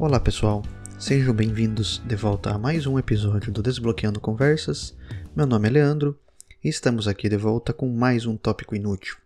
Olá 0.00 0.20
pessoal, 0.20 0.62
sejam 0.96 1.34
bem-vindos 1.34 2.00
de 2.06 2.14
volta 2.14 2.52
a 2.52 2.58
mais 2.58 2.86
um 2.86 3.00
episódio 3.00 3.50
do 3.50 3.60
Desbloqueando 3.60 4.20
Conversas. 4.20 4.96
Meu 5.34 5.44
nome 5.44 5.66
é 5.66 5.72
Leandro 5.72 6.16
e 6.62 6.68
estamos 6.68 7.08
aqui 7.08 7.28
de 7.28 7.36
volta 7.36 7.72
com 7.72 7.88
mais 7.88 8.24
um 8.24 8.36
tópico 8.36 8.76
inútil. 8.76 9.16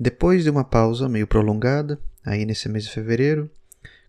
Depois 0.00 0.44
de 0.44 0.50
uma 0.50 0.64
pausa 0.64 1.10
meio 1.10 1.26
prolongada, 1.26 2.00
aí 2.24 2.46
nesse 2.46 2.70
mês 2.70 2.84
de 2.84 2.90
fevereiro, 2.90 3.50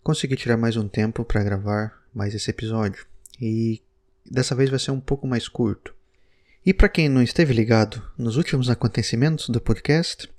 consegui 0.02 0.36
tirar 0.36 0.56
mais 0.56 0.74
um 0.74 0.88
tempo 0.88 1.22
para 1.22 1.44
gravar 1.44 2.02
mais 2.14 2.34
esse 2.34 2.48
episódio 2.48 3.04
e 3.38 3.82
dessa 4.24 4.54
vez 4.54 4.70
vai 4.70 4.78
ser 4.78 4.90
um 4.90 5.00
pouco 5.00 5.26
mais 5.26 5.48
curto. 5.48 5.94
E 6.64 6.72
para 6.72 6.88
quem 6.88 7.10
não 7.10 7.22
esteve 7.22 7.52
ligado 7.52 8.02
nos 8.16 8.38
últimos 8.38 8.70
acontecimentos 8.70 9.50
do 9.50 9.60
podcast, 9.60 10.30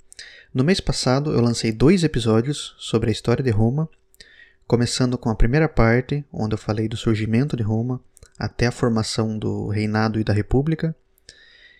no 0.52 0.64
mês 0.64 0.80
passado 0.80 1.32
eu 1.32 1.40
lancei 1.40 1.70
dois 1.70 2.02
episódios 2.02 2.74
sobre 2.78 3.10
a 3.10 3.12
história 3.12 3.44
de 3.44 3.50
Roma, 3.50 3.88
começando 4.66 5.16
com 5.16 5.30
a 5.30 5.34
primeira 5.34 5.68
parte, 5.68 6.24
onde 6.32 6.54
eu 6.54 6.58
falei 6.58 6.88
do 6.88 6.96
surgimento 6.96 7.56
de 7.56 7.62
Roma 7.62 8.00
até 8.38 8.66
a 8.66 8.72
formação 8.72 9.38
do 9.38 9.68
reinado 9.68 10.20
e 10.20 10.24
da 10.24 10.32
república, 10.32 10.94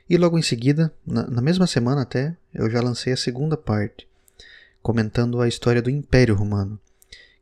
e 0.09 0.17
logo 0.17 0.39
em 0.39 0.43
seguida, 0.43 0.93
na, 1.05 1.27
na 1.27 1.43
mesma 1.43 1.67
semana 1.67 2.03
até, 2.03 2.37
eu 2.55 2.71
já 2.71 2.81
lancei 2.81 3.13
a 3.13 3.17
segunda 3.17 3.57
parte, 3.57 4.07
comentando 4.81 5.41
a 5.41 5.49
história 5.49 5.83
do 5.83 5.91
Império 5.91 6.35
Romano, 6.35 6.79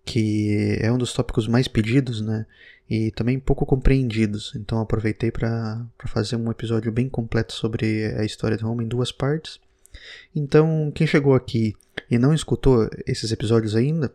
que 0.05 0.79
é 0.81 0.91
um 0.91 0.97
dos 0.97 1.13
tópicos 1.13 1.47
mais 1.47 1.69
pedidos, 1.69 2.23
né? 2.23 2.47
E 2.89 3.11
também 3.11 3.39
pouco 3.39 3.65
compreendidos. 3.67 4.53
Então 4.57 4.81
aproveitei 4.81 5.31
para 5.31 5.87
fazer 6.07 6.37
um 6.37 6.51
episódio 6.51 6.91
bem 6.91 7.09
completo 7.09 7.53
sobre 7.53 8.07
a 8.17 8.25
história 8.25 8.57
de 8.57 8.65
Roma 8.65 8.83
em 8.83 8.89
duas 8.89 9.13
partes. 9.13 9.61
Então, 10.35 10.91
quem 10.95 11.07
chegou 11.07 11.35
aqui 11.35 11.75
e 12.11 12.19
não 12.19 12.35
escutou 12.35 12.89
esses 13.07 13.31
episódios 13.31 13.77
ainda, 13.77 14.13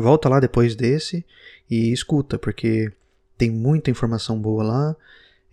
volta 0.00 0.28
lá 0.28 0.40
depois 0.40 0.74
desse 0.74 1.24
e 1.70 1.92
escuta, 1.92 2.38
porque 2.38 2.92
tem 3.36 3.50
muita 3.50 3.90
informação 3.90 4.40
boa 4.40 4.62
lá. 4.62 4.96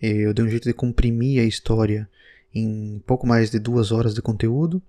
Eu 0.00 0.32
dei 0.34 0.44
um 0.44 0.48
jeito 0.48 0.64
de 0.64 0.74
comprimir 0.74 1.40
a 1.40 1.44
história 1.44 2.08
em 2.54 3.02
pouco 3.06 3.26
mais 3.26 3.50
de 3.50 3.58
duas 3.58 3.92
horas 3.92 4.14
de 4.14 4.22
conteúdo, 4.22 4.82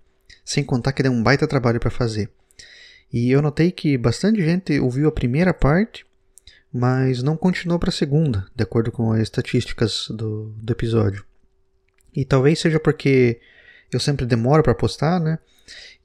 sem 0.43 0.63
contar 0.63 0.93
que 0.93 1.03
deu 1.03 1.11
um 1.11 1.23
baita 1.23 1.47
trabalho 1.47 1.79
para 1.79 1.89
fazer. 1.89 2.29
E 3.11 3.31
eu 3.31 3.41
notei 3.41 3.71
que 3.71 3.97
bastante 3.97 4.41
gente 4.43 4.79
ouviu 4.79 5.07
a 5.07 5.11
primeira 5.11 5.53
parte, 5.53 6.05
mas 6.71 7.23
não 7.23 7.35
continuou 7.35 7.79
para 7.79 7.89
a 7.89 7.93
segunda, 7.93 8.45
de 8.55 8.63
acordo 8.63 8.91
com 8.91 9.11
as 9.11 9.21
estatísticas 9.21 10.07
do, 10.09 10.53
do 10.57 10.71
episódio. 10.71 11.25
E 12.15 12.23
talvez 12.23 12.59
seja 12.59 12.79
porque 12.79 13.39
eu 13.91 13.99
sempre 13.99 14.25
demoro 14.25 14.61
para 14.61 14.75
postar, 14.75 15.19
né? 15.19 15.39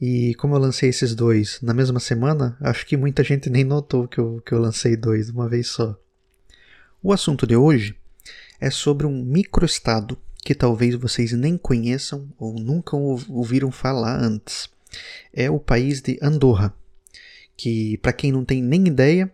E 0.00 0.34
como 0.34 0.54
eu 0.54 0.58
lancei 0.58 0.88
esses 0.88 1.14
dois 1.14 1.58
na 1.62 1.72
mesma 1.72 2.00
semana, 2.00 2.56
acho 2.60 2.86
que 2.86 2.96
muita 2.96 3.22
gente 3.22 3.48
nem 3.48 3.64
notou 3.64 4.08
que 4.08 4.18
eu, 4.18 4.42
que 4.44 4.52
eu 4.52 4.58
lancei 4.58 4.96
dois 4.96 5.26
de 5.26 5.32
uma 5.32 5.48
vez 5.48 5.68
só. 5.68 5.98
O 7.02 7.12
assunto 7.12 7.46
de 7.46 7.56
hoje 7.56 7.96
é 8.60 8.70
sobre 8.70 9.06
um 9.06 9.24
microestado 9.24 10.18
que 10.44 10.54
talvez 10.54 10.94
vocês 10.94 11.32
nem 11.32 11.56
conheçam 11.56 12.28
ou 12.38 12.54
nunca 12.54 12.96
ouviram 12.96 13.70
falar 13.70 14.22
antes. 14.22 14.68
É 15.32 15.50
o 15.50 15.58
país 15.58 16.00
de 16.00 16.18
Andorra 16.20 16.74
que, 17.56 17.98
para 17.98 18.12
quem 18.12 18.32
não 18.32 18.44
tem 18.44 18.62
nem 18.62 18.86
ideia, 18.86 19.30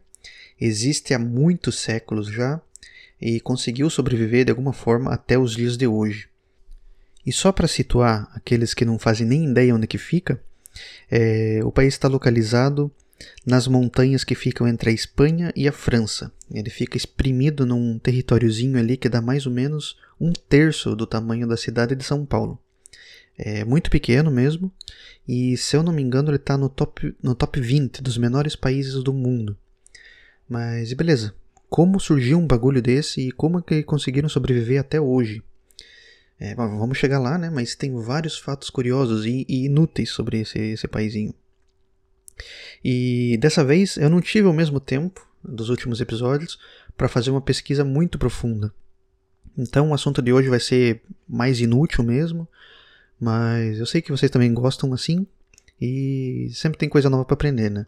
existe 0.61 1.15
há 1.15 1.19
muitos 1.19 1.79
séculos 1.79 2.29
já 2.29 2.61
e 3.21 3.41
conseguiu 3.41 3.89
sobreviver 3.91 4.45
de 4.45 4.51
alguma 4.51 4.73
forma 4.73 5.13
até 5.13 5.39
os 5.39 5.55
dias 5.55 5.77
de 5.77 5.87
hoje. 5.87 6.29
E 7.25 7.33
só 7.33 7.53
para 7.53 7.69
situar 7.69 8.31
aqueles 8.35 8.73
que 8.73 8.85
não 8.85 8.99
fazem 8.99 9.27
nem 9.27 9.51
ideia 9.51 9.75
onde 9.75 9.87
que 9.87 9.99
fica, 9.99 10.43
é, 11.11 11.61
o 11.65 11.73
país 11.73 11.95
está 11.95 12.09
localizado 12.09 12.91
nas 13.45 13.67
montanhas 13.67 14.25
que 14.25 14.35
ficam 14.35 14.67
entre 14.67 14.91
a 14.91 14.93
Espanha 14.93 15.53
e 15.55 15.69
a 15.69 15.73
França. 15.73 16.33
Ele 16.51 16.71
fica 16.71 16.97
exprimido 16.97 17.67
num 17.67 17.99
territóriozinho 17.99 18.79
ali 18.79 18.97
que 18.97 19.09
dá 19.09 19.21
mais 19.21 19.47
ou 19.47 19.53
menos 19.53 19.97
um 20.21 20.33
terço 20.33 20.97
do 20.97 21.07
tamanho 21.07 21.47
da 21.47 21.57
cidade 21.57 21.95
de 21.95 22.05
São 22.05 22.25
Paulo. 22.25 22.59
É 23.37 23.65
muito 23.65 23.91
pequeno 23.91 24.31
mesmo, 24.31 24.71
e 25.27 25.57
se 25.57 25.75
eu 25.75 25.83
não 25.83 25.93
me 25.93 26.03
engano 26.03 26.29
ele 26.29 26.37
está 26.37 26.59
no 26.59 26.69
top, 26.69 27.15
no 27.23 27.35
top 27.35 27.59
20 27.59 28.03
dos 28.03 28.19
menores 28.19 28.55
países 28.55 29.03
do 29.03 29.15
mundo. 29.15 29.57
Mas 30.47 30.93
beleza, 30.93 31.35
como 31.69 32.01
surgiu 32.01 32.39
um 32.39 32.47
bagulho 32.47 32.83
desse 32.83 33.29
e 33.29 33.33
como 33.33 33.59
é 33.59 33.63
que 33.63 33.83
conseguiram 33.83 34.29
sobreviver 34.29 34.81
até 34.81 35.01
hoje? 35.01 35.43
É, 36.41 36.55
vamos 36.55 36.97
chegar 36.97 37.19
lá, 37.19 37.37
né? 37.37 37.51
Mas 37.51 37.75
tem 37.75 37.95
vários 37.95 38.39
fatos 38.39 38.71
curiosos 38.71 39.27
e, 39.27 39.45
e 39.47 39.67
inúteis 39.67 40.09
sobre 40.09 40.41
esse, 40.41 40.59
esse 40.59 40.89
paizinho. 40.89 41.35
E 42.83 43.37
dessa 43.39 43.63
vez 43.63 43.99
eu 43.99 44.09
não 44.09 44.23
tive 44.23 44.49
o 44.49 44.53
mesmo 44.53 44.81
tempo 44.81 45.29
dos 45.45 45.69
últimos 45.69 46.01
episódios 46.01 46.59
para 46.97 47.09
fazer 47.09 47.31
uma 47.31 47.43
pesquisa 47.43 47.85
muito 47.85 48.19
profunda. 48.19 48.73
Então 49.57 49.91
o 49.91 49.95
assunto 49.95 50.23
de 50.23 50.33
hoje 50.33 50.49
vai 50.49 50.61
ser 50.61 51.03
mais 51.29 51.61
inútil 51.61 52.03
mesmo, 52.03 52.49
mas 53.21 53.79
eu 53.79 53.85
sei 53.85 54.01
que 54.01 54.11
vocês 54.11 54.31
também 54.31 54.53
gostam 54.55 54.95
assim 54.95 55.27
e 55.79 56.49
sempre 56.55 56.79
tem 56.79 56.89
coisa 56.89 57.11
nova 57.11 57.27
para 57.27 57.35
aprender, 57.35 57.71
né? 57.71 57.87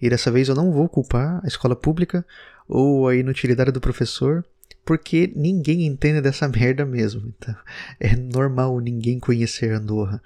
E 0.00 0.10
dessa 0.10 0.32
vez 0.32 0.48
eu 0.48 0.54
não 0.56 0.72
vou 0.72 0.88
culpar 0.88 1.40
a 1.44 1.46
escola 1.46 1.76
pública 1.76 2.26
ou 2.68 3.06
a 3.06 3.14
inutilidade 3.14 3.70
do 3.70 3.80
professor, 3.80 4.44
porque 4.84 5.32
ninguém 5.34 5.86
entende 5.86 6.20
dessa 6.20 6.46
merda 6.48 6.84
mesmo. 6.84 7.32
Então, 7.36 7.56
é 7.98 8.14
normal 8.16 8.78
ninguém 8.80 9.18
conhecer 9.18 9.72
Andorra. 9.72 10.22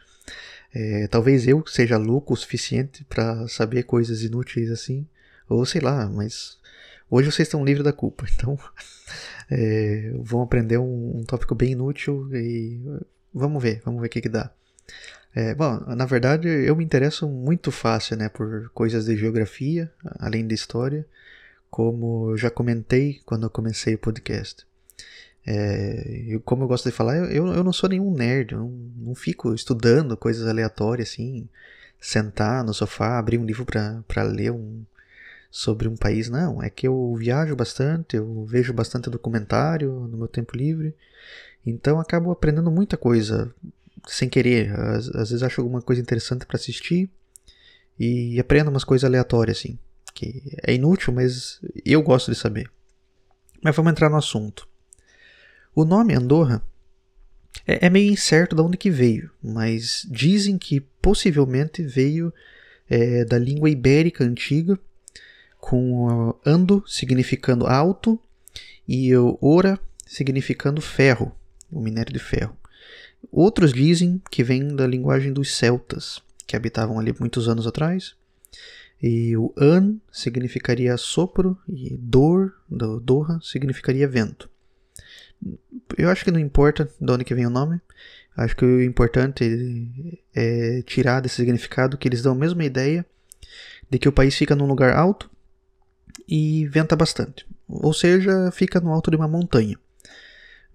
É, 0.75 1.07
talvez 1.09 1.47
eu 1.49 1.65
seja 1.67 1.97
louco 1.97 2.35
o 2.35 2.37
suficiente 2.37 3.05
para 3.05 3.49
saber 3.49 3.85
coisas 3.85 4.23
inúteis 4.23 4.71
assim, 4.71 5.07
ou 5.49 5.65
sei 5.65 5.81
lá, 5.81 6.07
mas 6.09 6.59
hoje 7.11 7.33
vocês 7.33 7.49
estão 7.49 7.65
livres 7.65 7.85
da 7.85 7.93
culpa. 7.93 8.27
Então, 8.35 8.59
é, 9.51 10.13
vão 10.21 10.43
aprender 10.43 10.79
um, 10.79 11.19
um 11.19 11.25
tópico 11.25 11.55
bem 11.55 11.73
inútil 11.73 12.29
e 12.35 12.79
vamos 13.33 13.63
ver, 13.63 13.81
vamos 13.85 14.01
ver 14.01 14.09
o 14.09 14.11
que, 14.11 14.21
que 14.21 14.29
dá. 14.29 14.51
É, 15.35 15.55
bom, 15.55 15.79
na 15.95 16.05
verdade 16.05 16.49
eu 16.49 16.75
me 16.75 16.85
interesso 16.85 17.29
muito 17.29 17.71
fácil 17.71 18.17
né, 18.17 18.29
por 18.29 18.71
coisas 18.71 19.07
de 19.07 19.17
geografia, 19.17 19.91
além 20.19 20.47
de 20.47 20.55
história, 20.55 21.07
como 21.71 22.31
eu 22.31 22.37
já 22.37 22.51
comentei 22.51 23.21
quando 23.25 23.45
eu 23.45 23.51
comecei 23.51 23.95
o 23.95 23.99
podcast. 23.99 24.67
É, 25.47 26.25
eu, 26.29 26.41
como 26.41 26.65
eu 26.65 26.69
gosto 26.69 26.89
de 26.89 26.95
falar, 26.95 27.17
eu, 27.33 27.47
eu 27.49 27.65
não 27.65 27.73
sou 27.73 27.89
nenhum 27.89 28.13
nerd, 28.13 28.53
eu 28.53 28.59
não, 28.59 28.71
não 28.97 29.15
fico 29.15 29.55
estudando 29.55 30.17
coisas 30.17 30.47
aleatórias 30.47 31.11
assim, 31.11 31.49
sentar 32.01 32.63
no 32.65 32.75
sofá, 32.75 33.19
abrir 33.19 33.39
um 33.39 33.47
livro 33.47 33.65
para 33.65 34.23
ler 34.23 34.53
um, 34.53 34.83
sobre 35.51 35.89
um 35.89 35.97
país, 35.97 36.29
não. 36.29 36.63
É 36.63 36.69
que 36.69 36.87
eu 36.87 37.15
viajo 37.17 37.57
bastante, 37.57 38.17
eu 38.17 38.45
vejo 38.45 38.73
bastante 38.73 39.09
documentário 39.09 39.91
no 40.11 40.19
meu 40.19 40.29
tempo 40.29 40.57
livre 40.57 40.95
então 41.69 42.01
acabo 42.01 42.31
aprendendo 42.31 42.71
muita 42.71 42.97
coisa 42.97 43.55
sem 44.07 44.29
querer. 44.29 44.73
Às, 44.73 45.09
às 45.09 45.31
vezes 45.31 45.43
acho 45.43 45.61
alguma 45.61 45.83
coisa 45.83 46.01
interessante 46.01 46.47
para 46.47 46.57
assistir 46.57 47.11
e 47.99 48.39
aprendo 48.41 48.71
umas 48.71 48.85
coisas 48.85 49.05
aleatórias 49.05 49.59
assim, 49.59 49.79
que 50.19 50.43
é 50.67 50.75
inútil, 50.75 51.13
mas 51.13 51.61
eu 51.85 52.03
gosto 52.03 52.33
de 52.33 52.37
saber. 52.37 52.69
Mas 53.63 53.77
vamos 53.77 53.93
entrar 53.93 54.11
no 54.11 54.17
assunto. 54.17 54.69
O 55.73 55.85
nome 55.85 56.13
Andorra 56.13 56.61
é, 57.65 57.87
é 57.87 57.91
meio 57.91 58.11
incerto 58.11 58.57
de 58.57 58.61
onde 58.61 58.77
que 58.77 58.91
veio, 58.91 59.31
mas 59.41 60.05
dizem 60.11 60.59
que 60.59 60.81
possivelmente 60.81 61.85
veio 61.85 62.35
é, 62.91 63.25
da 63.25 63.39
língua 63.39 63.71
ibérica 63.71 64.25
antiga, 64.25 64.77
com 65.61 66.35
ando 66.45 66.83
significando 66.85 67.65
alto 67.69 68.19
e 68.89 69.13
ora 69.41 69.79
significando 70.05 70.81
ferro 70.81 71.33
o 71.71 71.81
minério 71.81 72.13
de 72.13 72.19
ferro. 72.19 72.57
Outros 73.31 73.73
dizem 73.73 74.21
que 74.33 74.43
vem 74.43 74.75
da 74.75 74.87
linguagem 74.87 75.33
dos 75.33 75.55
celtas, 75.55 76.21
que 76.45 76.57
habitavam 76.57 76.99
ali 76.99 77.15
muitos 77.21 77.49
anos 77.49 77.69
atrás. 77.69 78.17
E 79.03 79.37
o 79.37 79.53
an 79.57 79.97
significaria 80.11 80.97
sopro 80.97 81.57
e 81.69 81.97
dor, 81.97 82.55
do 82.69 82.99
dorra, 82.99 83.39
significaria 83.43 84.09
vento. 84.09 84.51
Eu 85.97 86.11
acho 86.11 86.25
que 86.25 86.31
não 86.31 86.41
importa 86.41 86.91
de 87.01 87.13
onde 87.13 87.25
que 87.25 87.35
vem 87.35 87.47
o 87.47 87.51
nome. 87.51 87.81
Acho 88.37 88.57
que 88.57 88.65
o 88.65 88.83
importante 88.83 90.23
é 90.35 90.83
tirar 90.83 91.21
desse 91.21 91.37
significado 91.37 91.97
que 91.97 92.09
eles 92.09 92.23
dão 92.23 92.33
a 92.33 92.37
mesma 92.37 92.65
ideia 92.65 93.07
de 93.89 93.99
que 93.99 94.09
o 94.09 94.13
país 94.13 94.35
fica 94.35 94.57
num 94.57 94.67
lugar 94.67 94.97
alto 94.97 95.31
e 96.29 96.67
venta 96.67 96.97
bastante. 96.97 97.47
Ou 97.69 97.93
seja, 97.93 98.51
fica 98.51 98.81
no 98.81 98.93
alto 98.93 99.11
de 99.11 99.17
uma 99.17 99.29
montanha 99.29 99.79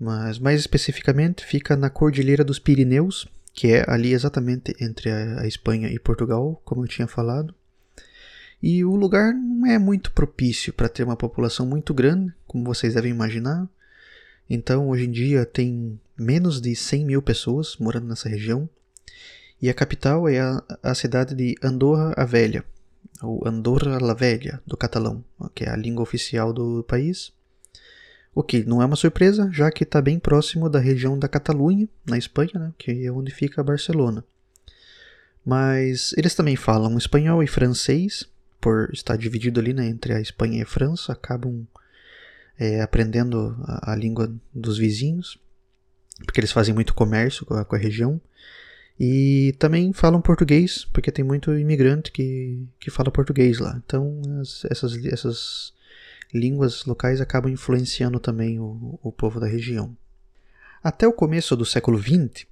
mas 0.04 0.38
mais 0.38 0.60
especificamente 0.60 1.46
fica 1.46 1.78
na 1.78 1.90
Cordilheira 1.90 2.44
dos 2.44 2.60
Pirineus, 2.60 3.28
que 3.54 3.68
é 3.68 3.86
ali 3.88 4.14
exatamente 4.14 4.76
entre 4.80 5.10
a, 5.10 5.48
Espanha 5.48 5.88
e 5.88 5.98
Portugal, 5.98 6.62
como 6.66 6.84
eu 6.84 6.88
tinha 6.88 7.08
falado. 7.08 7.56
E 8.64 8.86
o 8.86 8.96
lugar 8.96 9.34
não 9.34 9.68
é 9.68 9.78
muito 9.78 10.14
propício 10.14 10.72
para 10.72 10.88
ter 10.88 11.04
uma 11.04 11.18
população 11.18 11.66
muito 11.66 11.94
grande, 11.94 12.34
como 12.48 12.64
vocês 12.64 12.94
devem 12.94 13.12
imaginar. 13.12 13.68
Então, 14.50 14.88
hoje 14.88 15.04
em 15.04 15.12
dia, 15.12 15.46
tem 15.46 16.00
menos 16.18 16.62
de 16.62 16.74
100 16.74 17.04
mil 17.04 17.22
pessoas 17.22 17.76
morando 17.76 18.08
nessa 18.08 18.30
região. 18.30 18.70
E 19.62 19.70
a 19.70 19.74
capital 19.74 20.30
é 20.30 20.40
a, 20.40 20.64
a 20.82 20.96
cidade 20.96 21.36
de 21.36 21.58
Andorra 21.62 22.14
a 22.16 22.24
Velha, 22.24 22.64
o 23.22 23.46
Andorra 23.46 24.00
la 24.00 24.14
Velha, 24.14 24.62
do 24.66 24.78
catalão, 24.78 25.22
que 25.54 25.66
é 25.66 25.70
a 25.70 25.76
língua 25.76 26.04
oficial 26.04 26.54
do 26.54 26.84
país. 26.84 27.34
O 28.34 28.42
que 28.42 28.64
não 28.64 28.82
é 28.82 28.86
uma 28.86 28.96
surpresa, 28.96 29.50
já 29.52 29.70
que 29.72 29.84
está 29.84 30.02
bem 30.02 30.18
próximo 30.18 30.70
da 30.70 30.80
região 30.80 31.20
da 31.20 31.28
Catalunha, 31.28 31.90
na 32.06 32.18
Espanha, 32.18 32.54
né, 32.56 32.74
que 32.78 33.06
é 33.06 33.12
onde 33.12 33.30
fica 33.30 33.62
Barcelona. 33.62 34.24
Mas 35.46 36.14
eles 36.18 36.34
também 36.34 36.56
falam 36.56 36.98
espanhol 36.98 37.44
e 37.44 37.48
francês, 37.48 38.26
por 38.64 38.90
estar 38.94 39.18
dividido 39.18 39.60
ali 39.60 39.74
né, 39.74 39.86
entre 39.86 40.14
a 40.14 40.22
Espanha 40.22 40.60
e 40.60 40.62
a 40.62 40.66
França, 40.66 41.12
acabam 41.12 41.68
é, 42.58 42.82
aprendendo 42.82 43.58
a, 43.66 43.92
a, 43.92 43.96
língua 43.96 44.34
dos 44.54 44.78
vizinhos, 44.78 45.38
porque 46.26 46.40
eles 46.40 46.54
fazem 46.54 46.74
muito 46.74 46.94
comércio 46.94 47.46
com 47.46 47.56
a, 47.56 47.66
com 47.66 47.76
a, 47.76 47.78
região. 47.78 48.22
E 48.98 49.54
também 49.60 49.92
falam 49.92 50.22
português, 50.22 50.86
porque 50.94 51.12
tem 51.12 51.26
muito 51.26 51.54
imigrante 51.54 52.10
que, 52.10 52.66
que 52.80 52.90
fala 52.90 53.12
português 53.12 53.60
lá. 53.60 53.82
Então 53.86 54.22
as, 54.40 54.64
essas, 54.72 55.06
essas 55.08 55.74
línguas 56.34 56.86
locais 56.86 57.20
acabam 57.20 57.52
influenciando 57.52 58.18
também 58.18 58.62
o, 58.62 58.98
o 59.04 59.12
povo 59.12 59.42
da 59.42 59.48
região. 59.48 59.94
Até 60.82 61.06
o 61.06 61.12
começo 61.12 61.54
do 61.58 61.66
século 61.66 62.02
XX, 62.02 62.46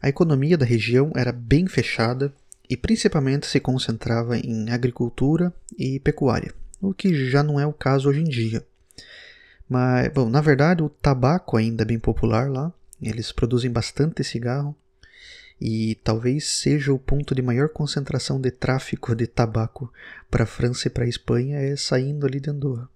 a 0.00 0.08
economia 0.08 0.56
da 0.56 0.64
região 0.64 1.10
era 1.16 1.32
bem 1.32 1.66
fechada 1.66 2.32
e 2.68 2.76
principalmente 2.76 3.46
se 3.46 3.60
concentrava 3.60 4.38
em 4.38 4.70
agricultura 4.70 5.52
e 5.78 5.98
pecuária, 6.00 6.54
o 6.80 6.92
que 6.92 7.28
já 7.30 7.42
não 7.42 7.58
é 7.58 7.66
o 7.66 7.72
caso 7.72 8.08
hoje 8.08 8.20
em 8.20 8.24
dia. 8.24 8.64
Mas, 9.68 10.08
bom, 10.12 10.28
na 10.28 10.40
verdade, 10.40 10.82
o 10.82 10.88
tabaco 10.88 11.56
ainda 11.56 11.82
é 11.82 11.86
bem 11.86 11.98
popular 11.98 12.50
lá, 12.50 12.72
eles 13.00 13.32
produzem 13.32 13.70
bastante 13.70 14.24
cigarro 14.24 14.74
e 15.60 15.96
talvez 16.04 16.46
seja 16.46 16.92
o 16.92 16.98
ponto 16.98 17.34
de 17.34 17.42
maior 17.42 17.68
concentração 17.68 18.40
de 18.40 18.50
tráfico 18.50 19.14
de 19.14 19.26
tabaco 19.26 19.92
para 20.30 20.44
a 20.44 20.46
França 20.46 20.88
e 20.88 20.90
para 20.90 21.04
a 21.04 21.08
Espanha 21.08 21.58
é 21.58 21.74
saindo 21.76 22.26
ali 22.26 22.38
de 22.38 22.50
Andorra. 22.50 22.88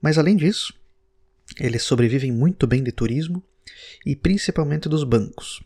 Mas 0.00 0.18
além 0.18 0.36
disso, 0.36 0.74
eles 1.58 1.82
sobrevivem 1.82 2.30
muito 2.30 2.66
bem 2.66 2.82
de 2.82 2.92
turismo 2.92 3.42
e 4.04 4.14
principalmente 4.14 4.88
dos 4.88 5.04
bancos. 5.04 5.62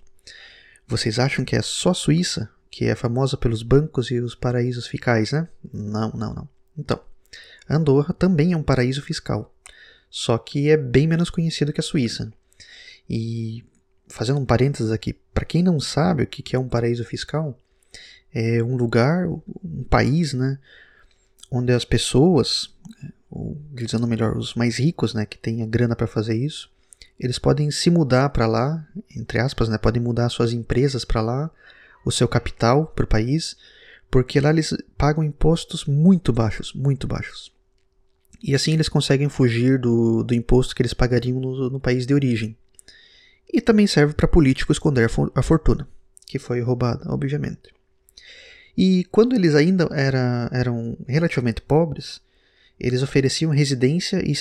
Vocês 0.86 1.18
acham 1.18 1.44
que 1.44 1.56
é 1.56 1.62
só 1.62 1.90
a 1.90 1.94
Suíça 1.94 2.48
que 2.78 2.84
é 2.84 2.94
famosa 2.94 3.36
pelos 3.36 3.64
bancos 3.64 4.08
e 4.12 4.20
os 4.20 4.36
paraísos 4.36 4.86
fiscais, 4.86 5.32
né? 5.32 5.48
Não, 5.74 6.12
não, 6.12 6.32
não. 6.32 6.48
Então, 6.78 7.00
Andorra 7.68 8.14
também 8.14 8.52
é 8.52 8.56
um 8.56 8.62
paraíso 8.62 9.02
fiscal, 9.02 9.52
só 10.08 10.38
que 10.38 10.70
é 10.70 10.76
bem 10.76 11.04
menos 11.04 11.28
conhecido 11.28 11.72
que 11.72 11.80
a 11.80 11.82
Suíça. 11.82 12.32
E 13.10 13.64
fazendo 14.06 14.38
um 14.38 14.46
parênteses 14.46 14.92
aqui, 14.92 15.12
para 15.34 15.44
quem 15.44 15.60
não 15.60 15.80
sabe 15.80 16.22
o 16.22 16.26
que 16.28 16.54
é 16.54 16.58
um 16.58 16.68
paraíso 16.68 17.04
fiscal, 17.04 17.58
é 18.32 18.62
um 18.62 18.76
lugar, 18.76 19.26
um 19.26 19.82
país, 19.90 20.32
né, 20.32 20.56
onde 21.50 21.72
as 21.72 21.84
pessoas, 21.84 22.72
ou 23.28 23.60
dizendo 23.72 24.06
melhor, 24.06 24.36
os 24.36 24.54
mais 24.54 24.78
ricos, 24.78 25.14
né, 25.14 25.26
que 25.26 25.36
têm 25.36 25.64
a 25.64 25.66
grana 25.66 25.96
para 25.96 26.06
fazer 26.06 26.36
isso, 26.36 26.70
eles 27.18 27.40
podem 27.40 27.72
se 27.72 27.90
mudar 27.90 28.28
para 28.28 28.46
lá, 28.46 28.86
entre 29.16 29.40
aspas, 29.40 29.68
né, 29.68 29.76
podem 29.78 30.00
mudar 30.00 30.28
suas 30.28 30.52
empresas 30.52 31.04
para 31.04 31.20
lá 31.20 31.50
o 32.04 32.10
seu 32.10 32.26
capital 32.28 32.86
para 32.86 33.04
o 33.04 33.08
país, 33.08 33.56
porque 34.10 34.40
lá 34.40 34.50
eles 34.50 34.76
pagam 34.96 35.22
impostos 35.22 35.84
muito 35.84 36.32
baixos, 36.32 36.72
muito 36.72 37.06
baixos. 37.06 37.52
E 38.42 38.54
assim 38.54 38.72
eles 38.72 38.88
conseguem 38.88 39.28
fugir 39.28 39.78
do, 39.78 40.22
do 40.22 40.34
imposto 40.34 40.74
que 40.74 40.82
eles 40.82 40.94
pagariam 40.94 41.40
no, 41.40 41.70
no 41.70 41.80
país 41.80 42.06
de 42.06 42.14
origem. 42.14 42.56
E 43.52 43.60
também 43.60 43.86
serve 43.86 44.14
para 44.14 44.28
político 44.28 44.72
esconder 44.72 45.10
a 45.34 45.42
fortuna, 45.42 45.88
que 46.26 46.38
foi 46.38 46.60
roubada, 46.60 47.10
obviamente. 47.10 47.72
E 48.76 49.04
quando 49.10 49.34
eles 49.34 49.54
ainda 49.54 49.88
era, 49.90 50.48
eram 50.52 50.96
relativamente 51.08 51.60
pobres, 51.60 52.20
eles 52.78 53.02
ofereciam 53.02 53.50
residência 53.50 54.22
e 54.24 54.34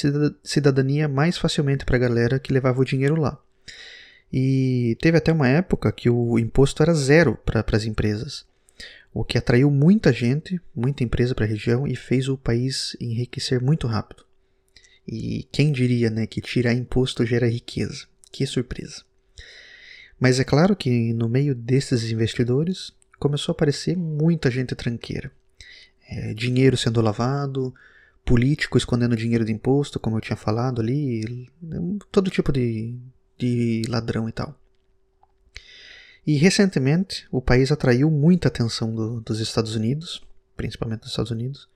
cidadania 0.44 1.07
mais 1.07 1.38
facilmente 1.38 1.86
para 1.86 1.95
a 1.95 2.00
galera 2.00 2.39
que 2.39 2.54
levava 2.54 2.80
o 2.80 2.86
dinheiro 2.86 3.19
lá. 3.19 3.39
E 4.31 4.97
teve 5.01 5.18
até 5.18 5.31
uma 5.31 5.47
época 5.47 5.91
que 5.91 6.09
o 6.09 6.38
imposto 6.38 6.83
era 6.83 6.94
zero 6.94 7.38
para 7.45 7.63
as 7.71 7.85
empresas, 7.85 8.45
o 9.13 9.24
que 9.24 9.38
atraiu 9.38 9.71
muita 9.71 10.12
gente, 10.12 10.59
muita 10.75 11.03
empresa 11.03 11.33
para 11.33 11.45
a 11.45 11.47
região 11.47 11.88
e 11.88 11.95
fez 11.95 12.27
o 12.27 12.38
país 12.38 12.95
enriquecer 13.00 13.62
muito 13.62 13.88
rápido. 13.88 14.25
E 15.07 15.47
quem 15.51 15.71
diria 15.71 16.09
né, 16.09 16.27
que 16.27 16.41
tirar 16.41 16.74
imposto 16.74 17.25
gera 17.25 17.47
riqueza? 17.47 18.06
Que 18.31 18.45
surpresa! 18.45 19.03
Mas 20.19 20.39
é 20.39 20.44
claro 20.44 20.75
que 20.75 21.13
no 21.13 21.30
meio 21.30 21.56
desses 21.56 22.12
investidores 22.12 22.91
começou 23.18 23.53
a 23.53 23.56
aparecer 23.56 23.95
muita 23.95 24.51
gente 24.51 24.75
tranqueira. 24.75 25.31
É, 26.09 26.33
dinheiro 26.33 26.75
sendo 26.75 27.01
lavado, 27.01 27.73
político 28.25 28.77
escondendo 28.77 29.15
dinheiro 29.15 29.45
de 29.45 29.53
imposto, 29.53 30.00
como 30.00 30.18
eu 30.18 30.21
tinha 30.21 30.35
falado 30.35 30.81
ali, 30.81 31.50
todo 32.12 32.30
tipo 32.30 32.51
de, 32.51 32.95
de 33.37 33.83
ladrão 33.87 34.27
e 34.27 34.31
tal. 34.31 34.57
E 36.27 36.35
recentemente 36.35 37.25
o 37.31 37.41
país 37.41 37.71
atraiu 37.71 38.11
muita 38.11 38.49
atenção 38.49 38.93
do, 38.93 39.21
dos 39.21 39.39
Estados 39.39 39.75
Unidos, 39.75 40.21
principalmente 40.57 41.01
dos 41.01 41.11
Estados 41.11 41.31
Unidos, 41.31 41.69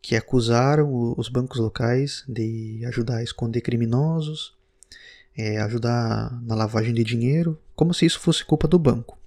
que 0.00 0.14
acusaram 0.14 1.14
os 1.16 1.28
bancos 1.28 1.58
locais 1.58 2.24
de 2.28 2.84
ajudar 2.86 3.16
a 3.16 3.22
esconder 3.24 3.60
criminosos, 3.60 4.54
é, 5.36 5.60
ajudar 5.60 6.40
na 6.42 6.54
lavagem 6.54 6.94
de 6.94 7.02
dinheiro, 7.02 7.58
como 7.74 7.92
se 7.92 8.06
isso 8.06 8.20
fosse 8.20 8.44
culpa 8.44 8.68
do 8.68 8.78
banco. 8.78 9.18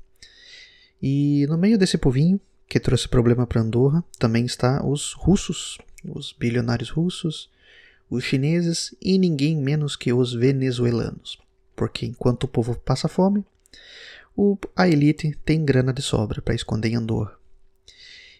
E 1.01 1.45
no 1.49 1.57
meio 1.57 1.77
desse 1.77 1.97
povinho 1.97 2.39
que 2.67 2.79
trouxe 2.79 3.09
problema 3.09 3.45
para 3.45 3.61
Andorra 3.61 4.03
também 4.17 4.45
está 4.45 4.85
os 4.85 5.13
russos, 5.13 5.77
os 6.03 6.31
bilionários 6.31 6.89
russos, 6.89 7.49
os 8.09 8.23
chineses 8.23 8.95
e 9.01 9.17
ninguém 9.17 9.57
menos 9.57 9.97
que 9.97 10.13
os 10.13 10.33
venezuelanos 10.33 11.44
porque 11.75 12.05
enquanto 12.05 12.43
o 12.43 12.47
povo 12.47 12.75
passa 12.75 13.07
fome, 13.07 13.45
o, 14.35 14.57
a 14.75 14.87
elite 14.87 15.37
tem 15.45 15.63
grana 15.63 15.93
de 15.93 16.01
sobra 16.01 16.41
para 16.41 16.55
esconder 16.55 16.89
em 16.89 16.95
Andorra. 16.95 17.37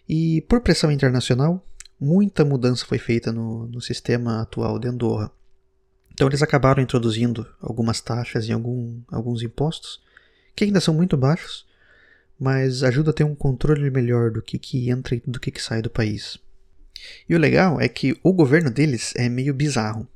E 0.08 0.42
por 0.42 0.60
pressão 0.60 0.90
internacional, 0.90 1.64
muita 1.98 2.44
mudança 2.44 2.84
foi 2.84 2.98
feita 2.98 3.32
no, 3.32 3.66
no 3.66 3.80
sistema 3.80 4.42
atual 4.42 4.78
de 4.78 4.88
Andorra. 4.88 5.30
Então 6.12 6.26
eles 6.28 6.42
acabaram 6.42 6.82
introduzindo 6.82 7.46
algumas 7.60 8.00
taxas 8.00 8.46
e 8.48 8.52
algum, 8.52 9.00
alguns 9.08 9.42
impostos, 9.42 10.00
que 10.54 10.64
ainda 10.64 10.80
são 10.80 10.94
muito 10.94 11.16
baixos, 11.16 11.66
mas 12.38 12.82
ajuda 12.82 13.10
a 13.10 13.14
ter 13.14 13.24
um 13.24 13.34
controle 13.34 13.90
melhor 13.90 14.30
do 14.30 14.40
que, 14.40 14.58
que 14.58 14.90
entra 14.90 15.14
e 15.14 15.22
do 15.26 15.40
que, 15.40 15.50
que 15.50 15.62
sai 15.62 15.82
do 15.82 15.90
país. 15.90 16.38
E 17.28 17.34
o 17.34 17.38
legal 17.38 17.80
é 17.80 17.88
que 17.88 18.18
o 18.22 18.32
governo 18.32 18.70
deles 18.70 19.12
é 19.16 19.28
meio 19.28 19.52
bizarro. 19.52 20.08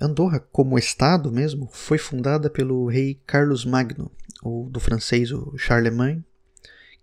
Andorra, 0.00 0.40
como 0.52 0.78
estado 0.78 1.32
mesmo, 1.32 1.68
foi 1.72 1.98
fundada 1.98 2.48
pelo 2.48 2.86
rei 2.86 3.20
Carlos 3.26 3.64
Magno, 3.64 4.10
ou 4.42 4.68
do 4.68 4.78
francês 4.78 5.32
o 5.32 5.56
Charlemagne, 5.56 6.24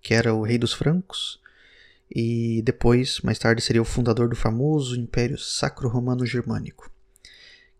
que 0.02 0.14
era 0.14 0.34
o 0.34 0.44
rei 0.44 0.58
dos 0.58 0.74
francos, 0.74 1.40
e 2.10 2.62
depois, 2.64 3.20
mais 3.22 3.40
tarde, 3.40 3.62
seria 3.62 3.82
o 3.82 3.86
fundador 3.86 4.30
do 4.30 4.36
famoso 4.36 5.00
Império 5.00 5.38
Sacro-Romano-Germânico, 5.38 6.90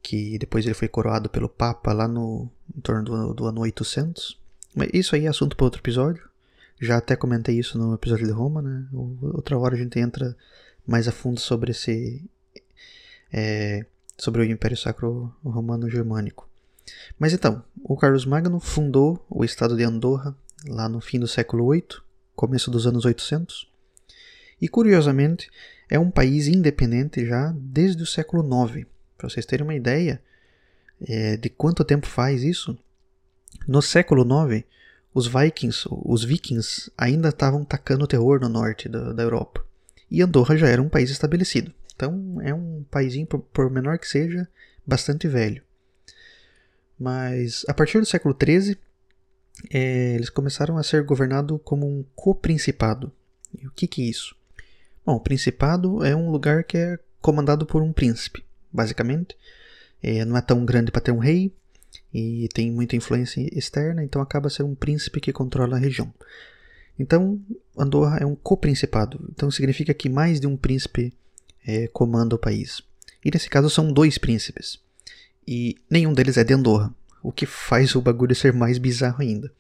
que 0.02 0.38
depois 0.38 0.66
ele 0.66 0.74
foi 0.74 0.88
coroado 0.88 1.30
pelo 1.30 1.50
Papa 1.50 1.94
lá 1.94 2.08
no 2.08 2.50
em 2.76 2.82
torno 2.82 3.04
do, 3.04 3.34
do 3.34 3.46
ano 3.46 3.62
800. 3.62 4.40
Mas 4.76 4.90
isso 4.94 5.16
aí 5.16 5.26
é 5.26 5.30
assunto 5.30 5.56
para 5.56 5.64
outro 5.64 5.82
episódio. 5.82 6.28
Já 6.80 6.98
até 6.98 7.16
comentei 7.16 7.58
isso 7.58 7.78
no 7.78 7.94
episódio 7.94 8.26
de 8.26 8.34
Roma, 8.34 8.62
né? 8.62 8.86
Outra 8.92 9.58
hora 9.58 9.76
a 9.76 9.78
gente 9.78 9.98
entra 9.98 10.36
mais 10.86 11.08
a 11.08 11.12
fundo 11.12 11.40
sobre 11.40 11.72
esse 11.72 12.24
é, 13.32 13.86
sobre 14.18 14.42
o 14.42 14.46
Império 14.46 14.78
Sacro 14.78 15.34
Romano 15.44 15.90
Germânico. 15.90 16.50
Mas 17.20 17.34
então, 17.34 17.64
o 17.84 17.98
Carlos 17.98 18.26
Magno 18.26 18.60
fundou 18.60 19.26
o 19.30 19.44
estado 19.44 19.76
de 19.76 19.84
Andorra 19.84 20.36
lá 20.68 20.88
no 20.88 21.02
fim 21.02 21.20
do 21.20 21.28
século 21.28 21.72
VIII, 21.72 22.02
começo 22.36 22.70
dos 22.72 22.88
anos 22.88 23.06
800, 23.06 23.70
e 24.62 24.68
curiosamente 24.68 25.50
é 25.90 26.00
um 26.00 26.10
país 26.10 26.48
independente 26.48 27.26
já 27.26 27.54
desde 27.56 28.02
o 28.04 28.06
século 28.06 28.44
IX. 28.44 28.88
Para 29.18 29.30
vocês 29.30 29.46
terem 29.46 29.64
uma 29.66 29.76
ideia 29.76 30.22
é, 31.08 31.38
de 31.38 31.50
quanto 31.50 31.84
tempo 31.84 32.08
faz 32.08 32.44
isso, 32.44 32.78
no 33.68 33.82
século 33.82 34.24
IX 34.24 34.64
os 35.14 35.28
Vikings, 35.28 35.88
os 35.90 36.26
Vikings 36.26 36.92
ainda 36.98 37.30
estavam 37.30 37.64
tacando 37.64 38.06
terror 38.06 38.40
no 38.42 38.50
norte 38.50 38.90
da, 38.90 39.14
da 39.14 39.24
Europa, 39.24 39.66
e 40.12 40.22
Andorra 40.22 40.58
já 40.58 40.68
era 40.68 40.82
um 40.82 40.90
país 40.90 41.10
estabelecido. 41.10 41.72
Então 41.96 42.42
é 42.42 42.54
um 42.54 42.86
por, 43.28 43.40
por 43.40 43.70
menor 43.70 43.98
que 43.98 44.08
seja, 44.08 44.48
bastante 44.86 45.28
velho. 45.28 45.64
Mas 47.00 47.66
a 47.68 47.74
partir 47.74 48.00
do 48.00 48.06
século 48.06 48.36
XIII, 48.36 48.78
é, 49.72 50.16
eles 50.16 50.30
começaram 50.30 50.78
a 50.78 50.84
ser 50.84 51.04
governados 51.04 51.60
como 51.64 51.88
um 51.88 52.04
coprincipado. 52.16 53.12
E 53.54 53.68
o 53.68 53.72
que, 53.72 53.88
que 53.88 54.02
é 54.02 54.06
isso? 54.06 54.36
Bom, 55.06 55.16
o 55.16 55.20
principado 55.20 56.04
é 56.04 56.16
um 56.16 56.30
lugar 56.30 56.64
que 56.64 56.78
é 56.78 57.00
comandado 57.22 57.66
por 57.66 57.82
um 57.82 57.94
príncipe, 57.94 58.44
basicamente. 58.72 59.38
É, 60.02 60.26
não 60.26 60.38
é 60.38 60.42
tão 60.42 60.66
grande 60.66 60.92
para 60.92 61.02
ter 61.02 61.12
um 61.12 61.20
rei 61.20 61.54
e 62.14 62.48
tem 62.54 62.72
muita 62.72 62.96
influência 62.96 63.42
externa, 63.58 64.04
então 64.04 64.22
acaba 64.22 64.50
sendo 64.50 64.70
um 64.70 64.76
príncipe 64.76 65.20
que 65.20 65.34
controla 65.34 65.76
a 65.76 65.80
região. 65.80 66.14
Então, 66.98 67.42
Andorra 67.78 68.20
é 68.22 68.26
um 68.26 68.36
coprincipado. 68.36 69.20
Então, 69.32 69.52
significa 69.52 69.94
que 69.94 70.08
mais 70.08 70.40
de 70.40 70.48
um 70.48 70.56
príncipe 70.56 71.14
é, 71.66 71.88
comanda 71.88 72.36
o 72.36 72.40
país. 72.40 72.82
E 73.24 73.32
nesse 73.32 73.50
caso 73.50 73.70
são 73.70 73.92
dois 73.92 74.18
príncipes. 74.18 74.80
E 75.48 75.76
nenhum 75.90 76.14
deles 76.14 76.38
é 76.38 76.44
de 76.44 76.54
Andorra, 76.54 76.94
o 77.22 77.32
que 77.32 77.46
faz 77.46 77.96
o 77.96 78.02
bagulho 78.02 78.36
ser 78.36 78.54
mais 78.54 78.78
bizarro 78.78 79.22
ainda. 79.22 79.52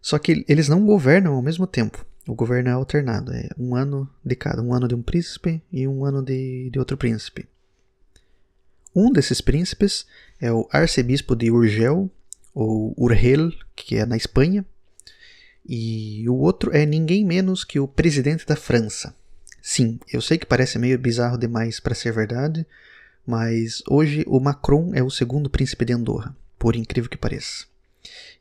Só 0.00 0.18
que 0.18 0.44
eles 0.48 0.68
não 0.68 0.84
governam 0.84 1.34
ao 1.34 1.42
mesmo 1.42 1.66
tempo. 1.66 2.04
O 2.26 2.34
governo 2.34 2.68
é 2.68 2.72
alternado, 2.72 3.32
é 3.32 3.48
um 3.58 3.74
ano 3.74 4.08
de 4.24 4.36
cada, 4.36 4.62
um 4.62 4.72
ano 4.72 4.86
de 4.86 4.94
um 4.94 5.02
príncipe 5.02 5.60
e 5.72 5.86
um 5.88 6.04
ano 6.04 6.22
de, 6.22 6.70
de 6.70 6.78
outro 6.78 6.96
príncipe. 6.96 7.46
Um 8.94 9.10
desses 9.10 9.40
príncipes 9.40 10.06
é 10.40 10.52
o 10.52 10.68
arcebispo 10.70 11.34
de 11.34 11.50
Urgel, 11.50 12.10
ou 12.54 12.94
Urgel, 12.96 13.52
que 13.74 13.96
é 13.96 14.04
na 14.04 14.16
Espanha, 14.16 14.64
e 15.66 16.28
o 16.28 16.34
outro 16.34 16.74
é 16.74 16.84
ninguém 16.84 17.24
menos 17.24 17.64
que 17.64 17.80
o 17.80 17.88
presidente 17.88 18.46
da 18.46 18.56
França. 18.56 19.14
Sim, 19.62 20.00
eu 20.12 20.20
sei 20.20 20.36
que 20.36 20.44
parece 20.44 20.76
meio 20.76 20.98
bizarro 20.98 21.38
demais 21.38 21.78
para 21.78 21.94
ser 21.94 22.12
verdade, 22.12 22.66
mas 23.24 23.80
hoje 23.88 24.24
o 24.26 24.40
Macron 24.40 24.90
é 24.92 25.02
o 25.04 25.08
segundo 25.08 25.48
príncipe 25.48 25.84
de 25.84 25.92
Andorra, 25.92 26.36
por 26.58 26.74
incrível 26.74 27.08
que 27.08 27.16
pareça. 27.16 27.66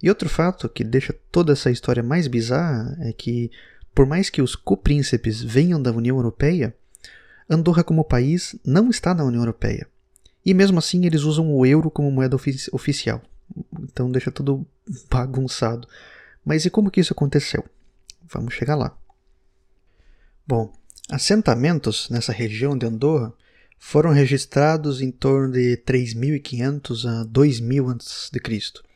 E 0.01 0.09
outro 0.09 0.27
fato 0.27 0.67
que 0.67 0.83
deixa 0.83 1.15
toda 1.31 1.53
essa 1.53 1.69
história 1.69 2.01
mais 2.01 2.25
bizarra 2.25 2.97
é 3.01 3.13
que, 3.13 3.51
por 3.93 4.07
mais 4.07 4.31
que 4.31 4.41
os 4.41 4.55
copríncipes 4.55 5.43
venham 5.43 5.79
da 5.79 5.91
União 5.91 6.17
Europeia, 6.17 6.75
Andorra 7.47 7.83
como 7.83 8.03
país 8.03 8.55
não 8.65 8.89
está 8.89 9.13
na 9.13 9.23
União 9.23 9.43
Europeia. 9.43 9.87
E 10.43 10.55
mesmo 10.55 10.79
assim 10.79 11.05
eles 11.05 11.21
usam 11.21 11.53
o 11.53 11.63
euro 11.63 11.91
como 11.91 12.09
moeda 12.09 12.35
ofici 12.35 12.67
oficial. 12.73 13.21
Então 13.83 14.11
deixa 14.11 14.31
tudo 14.31 14.65
bagunçado. 15.07 15.87
Mas 16.43 16.65
e 16.65 16.71
como 16.71 16.89
que 16.89 16.99
isso 16.99 17.13
aconteceu? 17.13 17.63
Vamos 18.23 18.55
chegar 18.55 18.75
lá. 18.75 18.97
Bom, 20.47 20.73
assentamentos 21.11 22.09
nessa 22.09 22.31
região 22.31 22.77
de 22.77 22.85
Andorra 22.85 23.33
foram 23.77 24.11
registrados 24.11 25.01
em 25.01 25.11
torno 25.11 25.51
de 25.53 25.77
3.500 25.85 27.05
a 27.05 27.25
2.000 27.25 27.91
a.C 27.91 28.91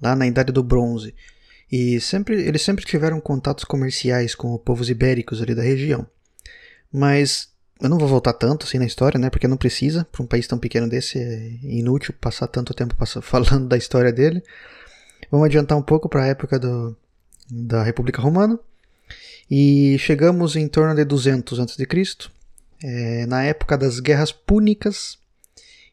lá 0.00 0.14
na 0.14 0.26
Idade 0.26 0.52
do 0.52 0.62
Bronze, 0.62 1.14
e 1.70 2.00
sempre, 2.00 2.42
eles 2.42 2.62
sempre 2.62 2.84
tiveram 2.84 3.20
contatos 3.20 3.64
comerciais 3.64 4.34
com 4.34 4.54
os 4.54 4.60
povos 4.62 4.88
ibéricos 4.88 5.42
ali 5.42 5.54
da 5.54 5.62
região. 5.62 6.06
Mas 6.90 7.48
eu 7.80 7.88
não 7.88 7.98
vou 7.98 8.08
voltar 8.08 8.32
tanto 8.32 8.64
assim 8.64 8.78
na 8.78 8.86
história, 8.86 9.18
né? 9.18 9.28
Porque 9.28 9.46
não 9.46 9.56
precisa, 9.56 10.06
para 10.10 10.22
um 10.22 10.26
país 10.26 10.46
tão 10.46 10.58
pequeno 10.58 10.88
desse 10.88 11.18
é 11.18 11.58
inútil 11.62 12.14
passar 12.18 12.46
tanto 12.46 12.72
tempo 12.72 12.94
falando 13.20 13.68
da 13.68 13.76
história 13.76 14.12
dele. 14.12 14.42
Vamos 15.30 15.46
adiantar 15.46 15.76
um 15.76 15.82
pouco 15.82 16.08
para 16.08 16.24
a 16.24 16.26
época 16.26 16.58
do, 16.58 16.96
da 17.50 17.82
República 17.82 18.22
Romana. 18.22 18.58
E 19.50 19.96
chegamos 19.98 20.56
em 20.56 20.68
torno 20.68 20.94
de 20.94 21.04
200 21.04 21.60
a.C., 21.60 21.86
é, 22.82 23.26
na 23.26 23.42
época 23.42 23.76
das 23.76 23.98
Guerras 23.98 24.30
Púnicas. 24.30 25.18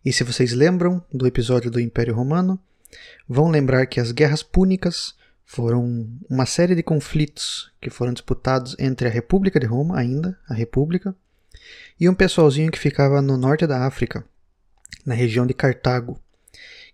E 0.04 0.12
se 0.12 0.24
vocês 0.24 0.52
lembram 0.52 1.04
do 1.12 1.26
episódio 1.26 1.72
do 1.72 1.80
Império 1.80 2.14
Romano, 2.14 2.60
vão 3.28 3.50
lembrar 3.50 3.86
que 3.86 4.00
as 4.00 4.12
guerras 4.12 4.44
púnicas 4.44 5.16
foram 5.46 6.08
uma 6.30 6.46
série 6.46 6.76
de 6.76 6.84
conflitos 6.84 7.72
que 7.80 7.90
foram 7.90 8.14
disputados 8.14 8.76
entre 8.78 9.08
a 9.08 9.12
República 9.12 9.60
de 9.60 9.66
Roma, 9.66 9.98
ainda, 9.98 10.38
a 10.50 10.54
República, 10.54 11.16
e 12.00 12.10
um 12.10 12.14
pessoalzinho 12.14 12.72
que 12.72 12.80
ficava 12.80 13.22
no 13.22 13.38
norte 13.38 13.66
da 13.66 13.86
África, 13.86 14.26
na 15.06 15.14
região 15.14 15.46
de 15.46 15.54
Cartago, 15.54 16.20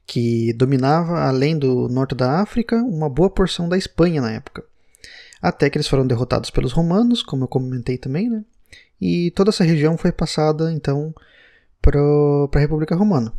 que 0.06 0.54
dominava, 0.54 1.22
além 1.22 1.58
do 1.58 1.88
norte 1.88 2.14
da 2.14 2.42
África, 2.42 2.76
uma 2.78 3.10
boa 3.10 3.30
porção 3.30 3.68
da 3.68 3.78
Espanha 3.78 4.22
na 4.22 4.32
época. 4.32 4.64
Até 5.42 5.70
que 5.70 5.78
eles 5.78 5.88
foram 5.88 6.06
derrotados 6.06 6.50
pelos 6.50 6.72
romanos, 6.72 7.24
como 7.24 7.46
eu 7.46 7.48
comentei 7.48 7.98
também, 7.98 8.30
né? 8.30 8.44
E 9.00 9.32
toda 9.32 9.50
essa 9.50 9.64
região 9.64 9.98
foi 9.98 10.12
passada, 10.12 10.72
então, 10.72 11.14
para 11.82 12.00
a 12.00 12.60
República 12.60 12.96
Romana. 12.96 13.34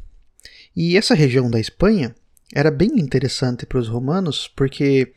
E 0.75 0.97
essa 0.97 1.15
região 1.15 1.49
da 1.49 1.61
Espanha 1.61 2.15
era 2.53 2.71
bem 2.71 2.99
interessante 2.99 3.65
para 3.65 3.79
os 3.79 3.89
romanos, 3.89 4.49
porque 4.49 5.13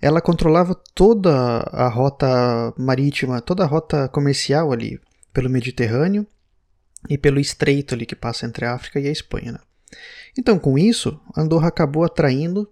ela 0.00 0.20
controlava 0.20 0.74
toda 0.94 1.32
a 1.32 1.88
rota 1.88 2.72
marítima, 2.78 3.40
toda 3.40 3.64
a 3.64 3.66
rota 3.66 4.08
comercial 4.08 4.72
ali, 4.72 5.00
pelo 5.32 5.50
Mediterrâneo 5.50 6.26
e 7.08 7.18
pelo 7.18 7.40
estreito 7.40 7.94
ali 7.94 8.06
que 8.06 8.14
passa 8.14 8.46
entre 8.46 8.64
a 8.64 8.74
África 8.74 9.00
e 9.00 9.08
a 9.08 9.12
Espanha. 9.12 9.52
Né? 9.52 9.58
Então, 10.38 10.58
com 10.58 10.78
isso, 10.78 11.20
Andorra 11.36 11.68
acabou 11.68 12.04
atraindo 12.04 12.70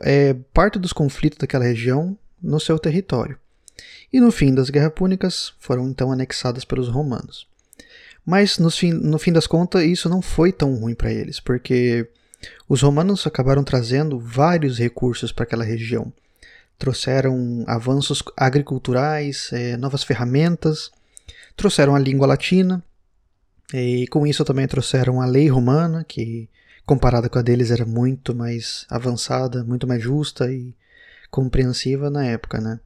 é, 0.00 0.34
parte 0.52 0.78
dos 0.78 0.92
conflitos 0.92 1.38
daquela 1.38 1.64
região 1.64 2.16
no 2.42 2.60
seu 2.60 2.78
território. 2.78 3.38
E 4.12 4.20
no 4.20 4.30
fim 4.30 4.54
das 4.54 4.70
Guerras 4.70 4.92
Púnicas 4.94 5.54
foram 5.58 5.88
então 5.88 6.10
anexadas 6.10 6.64
pelos 6.64 6.88
romanos. 6.88 7.46
Mas 8.24 8.58
no 8.58 8.70
fim, 8.70 8.92
no 8.92 9.18
fim 9.18 9.32
das 9.32 9.46
contas, 9.46 9.84
isso 9.84 10.08
não 10.08 10.20
foi 10.20 10.52
tão 10.52 10.74
ruim 10.74 10.94
para 10.94 11.12
eles, 11.12 11.40
porque 11.40 12.08
os 12.68 12.82
romanos 12.82 13.26
acabaram 13.26 13.64
trazendo 13.64 14.18
vários 14.18 14.78
recursos 14.78 15.32
para 15.32 15.44
aquela 15.44 15.64
região. 15.64 16.12
Trouxeram 16.78 17.64
avanços 17.66 18.22
agriculturais, 18.36 19.50
é, 19.52 19.76
novas 19.76 20.04
ferramentas, 20.04 20.90
trouxeram 21.56 21.94
a 21.94 21.98
língua 21.98 22.26
latina, 22.26 22.84
e 23.72 24.06
com 24.08 24.26
isso 24.26 24.44
também 24.44 24.66
trouxeram 24.66 25.20
a 25.20 25.26
lei 25.26 25.48
romana, 25.48 26.04
que 26.04 26.48
comparada 26.86 27.28
com 27.28 27.38
a 27.38 27.42
deles 27.42 27.70
era 27.70 27.84
muito 27.84 28.34
mais 28.34 28.86
avançada, 28.88 29.64
muito 29.64 29.86
mais 29.86 30.02
justa 30.02 30.50
e 30.50 30.74
compreensiva 31.30 32.10
na 32.10 32.24
época, 32.24 32.60
né? 32.60 32.80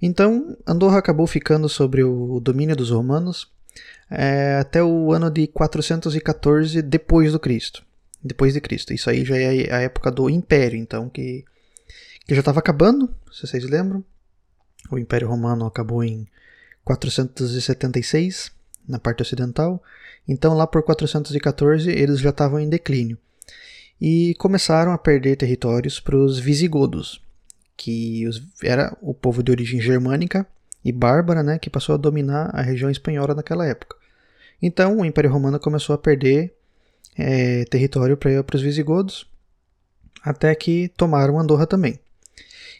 Então, 0.00 0.56
Andorra 0.66 0.98
acabou 0.98 1.26
ficando 1.26 1.68
sobre 1.68 2.02
o 2.02 2.40
domínio 2.40 2.76
dos 2.76 2.90
romanos 2.90 3.50
é, 4.10 4.58
até 4.60 4.82
o 4.82 5.12
ano 5.12 5.30
de 5.30 5.46
414 5.46 6.82
depois 6.82 7.32
do 7.32 7.40
Cristo 7.40 7.84
depois 8.24 8.54
de 8.54 8.60
Cristo. 8.60 8.94
Isso 8.94 9.10
aí 9.10 9.24
já 9.24 9.36
é 9.36 9.72
a 9.72 9.80
época 9.82 10.10
do 10.10 10.30
Império, 10.30 10.78
então, 10.78 11.08
que, 11.10 11.44
que 12.26 12.34
já 12.34 12.40
estava 12.40 12.58
acabando, 12.58 13.14
se 13.30 13.46
vocês 13.46 13.62
lembram. 13.64 14.02
O 14.90 14.98
Império 14.98 15.28
Romano 15.28 15.66
acabou 15.66 16.02
em 16.02 16.26
476, 16.84 18.50
na 18.88 18.98
parte 18.98 19.22
ocidental. 19.22 19.82
Então, 20.26 20.54
lá 20.54 20.66
por 20.66 20.82
414, 20.82 21.90
eles 21.90 22.20
já 22.20 22.30
estavam 22.30 22.58
em 22.58 22.68
declínio. 22.68 23.18
E 24.00 24.34
começaram 24.38 24.92
a 24.92 24.98
perder 24.98 25.36
territórios 25.36 26.00
para 26.00 26.16
os 26.16 26.38
visigodos, 26.38 27.22
que 27.76 28.26
os, 28.26 28.42
era 28.62 28.96
o 29.00 29.12
povo 29.12 29.42
de 29.42 29.50
origem 29.50 29.80
germânica 29.80 30.46
e 30.84 30.92
bárbara, 30.92 31.42
né, 31.42 31.58
que 31.58 31.70
passou 31.70 31.94
a 31.94 31.98
dominar 31.98 32.50
a 32.52 32.62
região 32.62 32.90
espanhola 32.90 33.34
naquela 33.34 33.66
época. 33.66 33.96
Então, 34.60 34.98
o 34.98 35.04
Império 35.04 35.30
Romano 35.30 35.58
começou 35.58 35.94
a 35.94 35.98
perder 35.98 36.54
é, 37.16 37.64
território 37.64 38.16
para 38.16 38.56
os 38.56 38.62
visigodos, 38.62 39.26
até 40.22 40.54
que 40.54 40.88
tomaram 40.96 41.38
Andorra 41.38 41.66
também. 41.66 41.98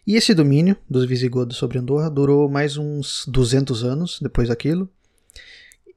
E 0.06 0.16
esse 0.16 0.34
domínio 0.34 0.76
dos 0.88 1.06
visigodos 1.06 1.56
sobre 1.56 1.78
Andorra 1.78 2.10
durou 2.10 2.48
mais 2.48 2.76
uns 2.76 3.24
200 3.26 3.84
anos 3.84 4.18
depois 4.20 4.48
daquilo, 4.48 4.88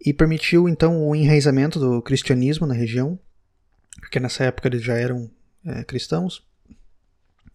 e 0.05 0.13
permitiu 0.13 0.69
então 0.69 1.05
o 1.05 1.15
enraizamento 1.15 1.79
do 1.79 2.01
cristianismo 2.01 2.65
na 2.65 2.73
região, 2.73 3.19
porque 3.99 4.19
nessa 4.19 4.45
época 4.45 4.67
eles 4.69 4.83
já 4.83 4.93
eram 4.93 5.29
é, 5.65 5.83
cristãos. 5.83 6.43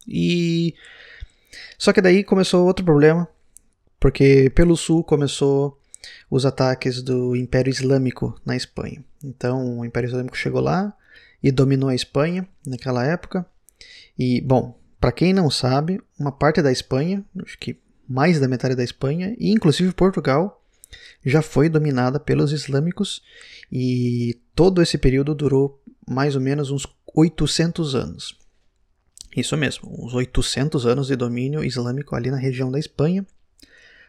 E 0.07 0.75
só 1.79 1.93
que 1.93 2.01
daí 2.01 2.25
começou 2.25 2.67
outro 2.67 2.85
problema, 2.85 3.29
porque 3.99 4.51
pelo 4.55 4.77
sul 4.77 5.05
começou 5.05 5.79
os 6.31 6.45
ataques 6.45 7.03
do 7.03 7.37
Império 7.37 7.71
Islâmico 7.71 8.35
na 8.45 8.57
Espanha. 8.57 9.05
Então, 9.23 9.79
o 9.79 9.85
Império 9.85 10.09
Islâmico 10.09 10.37
chegou 10.37 10.61
lá 10.61 10.93
e 11.43 11.51
dominou 11.51 11.89
a 11.89 11.95
Espanha 11.95 12.49
naquela 12.67 13.05
época. 13.05 13.47
E, 14.19 14.41
bom, 14.41 14.79
para 15.01 15.13
quem 15.13 15.33
não 15.33 15.51
sabe, 15.51 16.01
uma 16.19 16.33
parte 16.33 16.63
da 16.63 16.73
Espanha, 16.73 17.25
acho 17.45 17.59
que 17.59 17.79
mais 18.09 18.39
da 18.39 18.49
metade 18.49 18.75
da 18.75 18.85
Espanha, 18.85 19.35
e 19.39 19.51
inclusive 19.51 19.93
Portugal, 19.93 20.63
já 21.25 21.41
foi 21.41 21.69
dominada 21.69 22.21
pelos 22.21 22.53
islâmicos 22.53 23.23
e 23.71 24.39
todo 24.55 24.83
esse 24.83 24.99
período 24.99 25.35
durou 25.35 25.83
mais 26.09 26.35
ou 26.35 26.41
menos 26.41 26.71
uns 26.71 26.87
800 27.15 27.95
anos. 27.95 28.39
Isso 29.35 29.57
mesmo, 29.57 29.89
uns 29.99 30.13
800 30.15 30.85
anos 30.87 31.07
de 31.07 31.17
domínio 31.17 31.65
islâmico 31.65 32.15
ali 32.15 32.31
na 32.31 32.37
região 32.37 32.71
da 32.71 32.79
Espanha, 32.79 33.27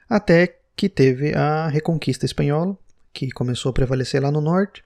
até 0.10 0.58
que 0.75 0.89
teve 0.89 1.34
a 1.34 1.68
Reconquista 1.68 2.25
Espanhola, 2.25 2.77
que 3.13 3.32
começou 3.32 3.70
a 3.70 3.74
prevalecer 3.74 4.22
lá 4.22 4.32
no 4.32 4.42
norte, 4.42 4.84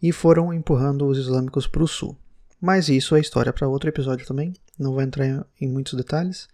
e 0.00 0.12
foram 0.12 0.52
empurrando 0.52 1.06
os 1.06 1.18
islâmicos 1.18 1.66
para 1.66 1.82
o 1.82 1.88
sul. 1.88 2.16
Mas 2.60 2.88
isso 2.88 3.16
é 3.16 3.20
história 3.20 3.52
para 3.52 3.66
outro 3.66 3.88
episódio 3.88 4.26
também, 4.26 4.54
não 4.78 4.92
vou 4.92 5.02
entrar 5.02 5.44
em 5.60 5.68
muitos 5.68 5.94
detalhes. 5.94 6.48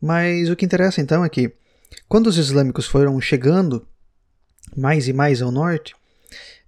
Mas 0.00 0.50
o 0.50 0.56
que 0.56 0.66
interessa 0.66 1.00
então 1.00 1.24
é 1.24 1.28
que, 1.28 1.52
quando 2.08 2.26
os 2.26 2.36
islâmicos 2.36 2.86
foram 2.86 3.18
chegando 3.20 3.86
mais 4.76 5.08
e 5.08 5.12
mais 5.12 5.40
ao 5.40 5.50
norte, 5.50 5.94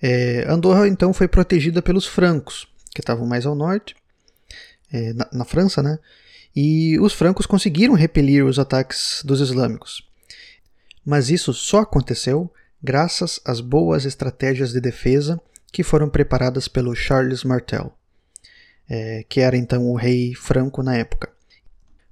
é, 0.00 0.46
Andorra 0.48 0.88
então 0.88 1.12
foi 1.12 1.28
protegida 1.28 1.82
pelos 1.82 2.06
francos, 2.06 2.66
que 2.94 3.00
estavam 3.00 3.26
mais 3.26 3.44
ao 3.44 3.54
norte, 3.54 3.94
é, 4.92 5.12
na, 5.12 5.28
na, 5.32 5.44
França, 5.44 5.82
né? 5.82 5.98
e 6.56 6.98
os 7.00 7.12
francos 7.12 7.44
conseguiram 7.44 7.92
repelir 7.92 8.44
os 8.44 8.58
ataques 8.58 9.20
dos 9.22 9.40
islâmicos. 9.42 10.08
Mas 11.04 11.28
isso 11.28 11.52
só 11.52 11.80
aconteceu 11.80 12.50
graças 12.82 13.38
às 13.44 13.60
boas 13.60 14.06
estratégias 14.06 14.72
de 14.72 14.80
defesa 14.80 15.38
que 15.70 15.82
foram 15.82 16.08
preparadas 16.08 16.66
pelo 16.66 16.94
Charles 16.94 17.44
Martel, 17.44 17.92
é, 18.88 19.22
que 19.28 19.40
era 19.40 19.56
então 19.56 19.86
o 19.86 19.94
rei 19.94 20.34
franco 20.34 20.82
na 20.82 20.96
época. 20.96 21.30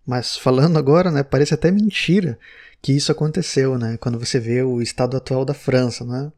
Mas 0.06 0.36
falando 0.36 0.78
agora, 0.78 1.10
né, 1.10 1.22
parece 1.22 1.54
até 1.54 1.70
mentira 1.70 2.38
que 2.82 2.92
isso 2.92 3.10
aconteceu, 3.10 3.78
né, 3.78 3.96
quando 3.96 4.18
você 4.18 4.38
vê 4.38 4.62
o 4.62 4.82
estado 4.82 5.16
atual 5.16 5.46
da 5.46 5.54
França, 5.54 6.04
né? 6.04 6.30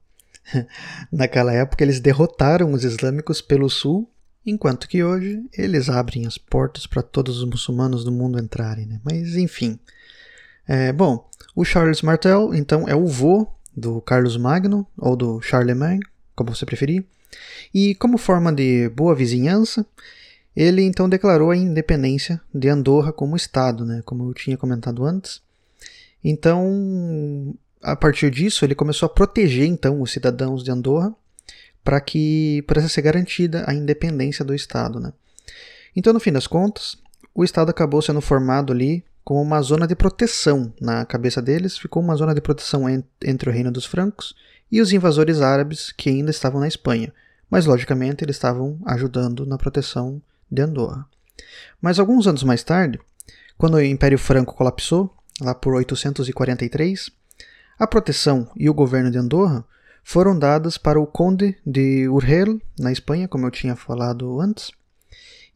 Naquela 1.11 1.53
época 1.53 1.83
eles 1.83 1.99
derrotaram 1.99 2.73
os 2.73 2.85
islâmicos 2.85 3.41
pelo 3.41 3.69
sul, 3.69 4.09
enquanto 4.47 4.89
que 4.89 5.03
hoje 5.03 5.45
eles 5.53 5.89
abrem 5.89 6.27
as 6.27 6.39
portas 6.39 6.87
para 6.87 7.03
todos 7.03 7.39
os 7.39 7.49
muçulmanos 7.49 8.05
do 8.05 8.13
mundo 8.13 8.39
entrarem, 8.39 8.87
né? 8.87 9.01
Mas 9.05 9.37
enfim. 9.37 9.79
É, 10.69 10.93
bom, 10.93 11.29
o 11.55 11.65
Charles 11.65 12.03
Martel, 12.03 12.55
então, 12.55 12.89
é 12.89 12.95
o 12.95 13.07
vô 13.07 13.47
do 13.77 14.01
Carlos 14.01 14.37
Magno, 14.37 14.87
ou 14.97 15.15
do 15.15 15.41
Charlemagne, 15.41 16.01
como 16.35 16.55
você 16.55 16.65
preferir. 16.65 17.05
E 17.75 17.95
como 17.97 18.17
forma 18.17 18.53
de 18.53 18.89
boa 18.89 19.15
vizinhança, 19.15 19.85
ele 20.57 20.83
então 20.83 21.09
declarou 21.09 21.51
a 21.51 21.57
independência 21.57 22.41
de 22.55 22.69
Andorra 22.69 23.13
como 23.13 23.37
Estado, 23.37 23.85
né, 23.85 24.01
como 24.05 24.29
eu 24.29 24.35
tinha 24.35 24.57
comentado 24.57 25.05
antes. 25.05 25.43
Então, 26.25 27.55
a 27.83 27.95
partir 27.95 28.31
disso, 28.31 28.65
ele 28.65 28.75
começou 28.75 29.07
a 29.07 29.11
proteger 29.11 29.67
então 29.67 30.01
os 30.01 30.11
cidadãos 30.11 30.65
de 30.65 30.71
Andorra 30.71 31.15
para 31.87 32.01
que 32.01 32.65
pudesse 32.67 32.89
ser 32.89 33.03
garantida 33.03 33.63
a 33.65 33.73
independência 33.73 34.45
do 34.45 34.53
Estado. 34.53 34.99
Né. 34.99 35.13
Então, 35.95 36.13
no 36.13 36.19
fim 36.19 36.33
das 36.33 36.49
contas, 36.49 36.99
o 37.33 37.45
Estado 37.45 37.71
acabou 37.71 38.03
sendo 38.03 38.21
formado 38.21 38.73
ali 38.73 39.05
como 39.23 39.41
uma 39.41 39.63
zona 39.63 39.87
de 39.87 39.95
proteção 39.95 40.75
na 40.81 41.07
cabeça 41.07 41.41
deles, 41.41 41.79
ficou 41.79 42.03
uma 42.03 42.17
zona 42.17 42.35
de 42.35 42.41
proteção 42.41 42.87
entre 43.25 43.49
o 43.49 43.53
reino 43.53 43.71
dos 43.71 43.85
francos 43.85 44.35
e 44.71 44.81
os 44.81 44.93
invasores 44.93 45.41
árabes 45.41 45.93
que 45.93 46.11
ainda 46.11 46.33
estavam 46.33 46.59
na 46.59 46.67
Espanha, 46.67 47.15
mas 47.49 47.67
logicamente 47.67 48.25
eles 48.25 48.35
estavam 48.35 48.81
ajudando 48.85 49.47
na 49.47 49.57
proteção 49.57 50.21
de 50.51 50.63
Andorra. 50.63 51.07
Mas 51.81 52.01
alguns 52.01 52.27
anos 52.27 52.43
mais 52.43 52.65
tarde, 52.65 52.99
quando 53.57 53.75
o 53.75 53.81
Império 53.81 54.19
Franco 54.19 54.57
colapsou, 54.57 55.15
lá 55.41 55.55
por 55.55 55.73
843, 55.75 57.11
a 57.79 57.87
proteção 57.87 58.51
e 58.57 58.69
o 58.69 58.75
governo 58.75 59.09
de 59.09 59.19
Andorra 59.19 59.65
foram 60.09 60.39
dadas 60.39 60.79
para 60.79 61.01
o 61.01 61.07
Conde 61.07 61.57
de 61.67 62.09
Urgel, 62.09 62.61
na 62.79 62.93
Espanha, 62.93 63.27
como 63.27 63.45
eu 63.45 63.51
tinha 63.51 63.75
falado 63.75 64.41
antes, 64.41 64.71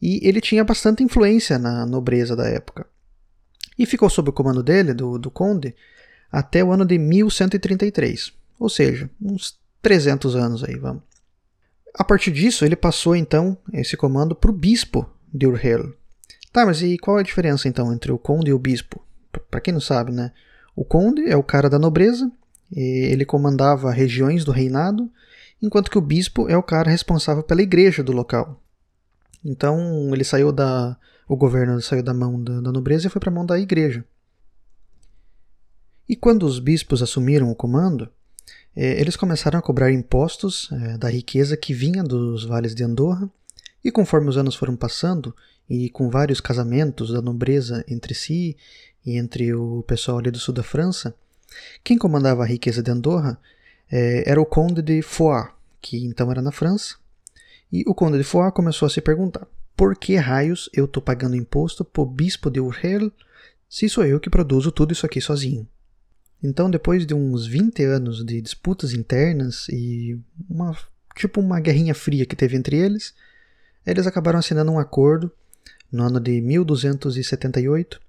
e 0.01 0.19
ele 0.27 0.41
tinha 0.41 0.61
bastante 0.61 1.01
influência 1.01 1.57
na 1.57 1.85
nobreza 1.85 2.35
da 2.35 2.49
época. 2.49 2.85
E 3.79 3.85
ficou 3.85 4.09
sob 4.09 4.29
o 4.29 4.33
comando 4.33 4.61
dele, 4.61 4.93
do, 4.93 5.17
do 5.17 5.31
Conde, 5.31 5.73
até 6.29 6.61
o 6.61 6.69
ano 6.69 6.85
de 6.85 6.97
1133, 6.97 8.33
ou 8.59 8.67
seja, 8.67 9.09
uns 9.21 9.57
300 9.81 10.35
anos 10.35 10.65
aí, 10.65 10.75
vamos. 10.75 11.03
A 11.93 12.03
partir 12.03 12.31
disso, 12.31 12.65
ele 12.65 12.75
passou 12.75 13.15
então 13.15 13.57
esse 13.71 13.95
comando 13.95 14.35
para 14.35 14.51
o 14.51 14.53
bispo 14.53 15.09
de 15.33 15.47
Urgel. 15.47 15.93
Tá, 16.51 16.65
mas 16.65 16.81
e 16.81 16.97
qual 16.97 17.17
é 17.17 17.21
a 17.21 17.23
diferença 17.23 17.69
então 17.69 17.93
entre 17.93 18.11
o 18.11 18.19
conde 18.19 18.49
e 18.49 18.53
o 18.53 18.59
bispo? 18.59 19.01
Para 19.49 19.61
quem 19.61 19.73
não 19.73 19.79
sabe, 19.79 20.11
né? 20.11 20.33
O 20.75 20.83
conde 20.83 21.25
é 21.25 21.37
o 21.37 21.43
cara 21.43 21.69
da 21.69 21.79
nobreza, 21.79 22.29
ele 22.71 23.25
comandava 23.25 23.91
regiões 23.91 24.45
do 24.45 24.51
reinado, 24.51 25.11
enquanto 25.61 25.91
que 25.91 25.97
o 25.97 26.01
bispo 26.01 26.49
é 26.49 26.57
o 26.57 26.63
cara 26.63 26.89
responsável 26.89 27.43
pela 27.43 27.61
igreja 27.61 28.03
do 28.03 28.11
local. 28.11 28.61
Então 29.43 30.13
ele 30.13 30.23
saiu 30.23 30.51
da. 30.51 30.97
O 31.27 31.35
governo 31.35 31.81
saiu 31.81 32.03
da 32.03 32.13
mão 32.13 32.41
da, 32.41 32.61
da 32.61 32.71
nobreza 32.71 33.07
e 33.07 33.09
foi 33.09 33.19
para 33.19 33.29
a 33.29 33.33
mão 33.33 33.45
da 33.45 33.59
igreja. 33.59 34.05
E 36.07 36.15
quando 36.15 36.43
os 36.43 36.59
bispos 36.59 37.01
assumiram 37.01 37.49
o 37.49 37.55
comando, 37.55 38.09
é, 38.75 38.99
eles 38.99 39.15
começaram 39.15 39.59
a 39.59 39.61
cobrar 39.61 39.91
impostos 39.91 40.69
é, 40.71 40.97
da 40.97 41.09
riqueza 41.09 41.55
que 41.55 41.73
vinha 41.73 42.03
dos 42.03 42.43
vales 42.43 42.75
de 42.75 42.83
Andorra, 42.83 43.29
e 43.83 43.91
conforme 43.91 44.29
os 44.29 44.37
anos 44.37 44.55
foram 44.55 44.75
passando, 44.75 45.33
e 45.69 45.89
com 45.89 46.09
vários 46.09 46.41
casamentos 46.41 47.11
da 47.11 47.21
nobreza 47.21 47.83
entre 47.87 48.13
si 48.13 48.57
e 49.05 49.17
entre 49.17 49.53
o 49.53 49.83
pessoal 49.83 50.17
ali 50.17 50.29
do 50.29 50.37
sul 50.37 50.53
da 50.53 50.63
França, 50.63 51.15
quem 51.83 51.97
comandava 51.97 52.43
a 52.43 52.45
riqueza 52.45 52.81
de 52.81 52.91
Andorra 52.91 53.39
é, 53.91 54.29
era 54.29 54.41
o 54.41 54.45
Conde 54.45 54.81
de 54.81 55.01
Foix, 55.01 55.49
que 55.81 56.05
então 56.05 56.31
era 56.31 56.41
na 56.41 56.51
França, 56.51 56.95
e 57.71 57.83
o 57.87 57.93
Conde 57.93 58.17
de 58.17 58.23
Foix 58.23 58.53
começou 58.53 58.85
a 58.85 58.89
se 58.89 59.01
perguntar: 59.01 59.47
por 59.75 59.95
que 59.95 60.15
raios 60.15 60.69
eu 60.73 60.85
estou 60.85 61.01
pagando 61.01 61.35
imposto 61.35 61.83
pro 61.83 62.05
bispo 62.05 62.49
de 62.49 62.59
Urgel 62.59 63.11
se 63.69 63.87
sou 63.87 64.05
eu 64.05 64.19
que 64.19 64.29
produzo 64.29 64.71
tudo 64.71 64.91
isso 64.91 65.05
aqui 65.05 65.21
sozinho? 65.21 65.67
Então, 66.43 66.69
depois 66.69 67.05
de 67.05 67.13
uns 67.13 67.45
20 67.45 67.83
anos 67.83 68.25
de 68.25 68.41
disputas 68.41 68.93
internas 68.93 69.67
e 69.69 70.19
uma 70.49 70.75
tipo 71.15 71.39
uma 71.39 71.59
guerrinha 71.59 71.93
fria 71.93 72.25
que 72.25 72.35
teve 72.35 72.55
entre 72.57 72.77
eles, 72.77 73.13
eles 73.85 74.07
acabaram 74.07 74.39
assinando 74.39 74.71
um 74.71 74.79
acordo 74.79 75.31
no 75.91 76.03
ano 76.03 76.19
de 76.19 76.41
1278 76.41 77.99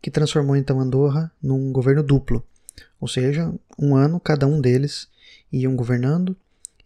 que 0.00 0.10
transformou 0.10 0.56
então 0.56 0.80
Andorra 0.80 1.30
num 1.42 1.72
governo 1.72 2.02
duplo, 2.02 2.44
ou 3.00 3.08
seja, 3.08 3.52
um 3.78 3.94
ano 3.96 4.20
cada 4.20 4.46
um 4.46 4.60
deles 4.60 5.08
iam 5.52 5.76
governando 5.76 6.36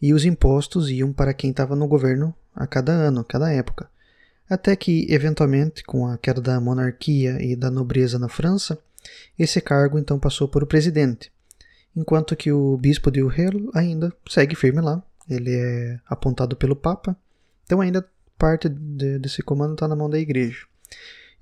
e 0.01 0.13
os 0.13 0.25
impostos 0.25 0.91
iam 0.91 1.13
para 1.13 1.35
quem 1.35 1.51
estava 1.51 1.77
no 1.77 1.87
governo 1.87 2.35
a 2.55 2.67
cada 2.67 2.93
ano, 2.93 3.25
cada 3.25 3.53
época. 3.53 3.89
Até 4.49 4.77
que, 4.77 5.07
eventualmente, 5.11 5.83
com 5.85 6.07
a 6.07 6.17
queda 6.17 6.41
da 6.41 6.61
monarquia 6.61 7.43
e 7.43 7.57
da 7.57 7.71
nobreza 7.71 8.19
na 8.19 8.29
França, 8.29 8.79
esse 9.39 9.61
cargo 9.61 9.99
então 9.99 10.19
passou 10.19 10.49
para 10.49 10.65
o 10.65 10.67
presidente, 10.67 11.33
enquanto 11.95 12.37
que 12.37 12.53
o 12.53 12.77
bispo 12.77 13.11
de 13.11 13.23
Urrelo 13.23 13.71
ainda 13.75 14.13
segue 14.29 14.55
firme 14.55 14.81
lá. 14.81 15.03
Ele 15.29 15.53
é 15.53 16.01
apontado 16.07 16.55
pelo 16.55 16.77
Papa, 16.77 17.17
então 17.65 17.81
ainda 17.81 18.07
parte 18.39 18.69
de, 18.69 19.19
desse 19.19 19.43
comando 19.43 19.75
está 19.75 19.89
na 19.89 19.97
mão 19.97 20.09
da 20.09 20.19
igreja. 20.19 20.67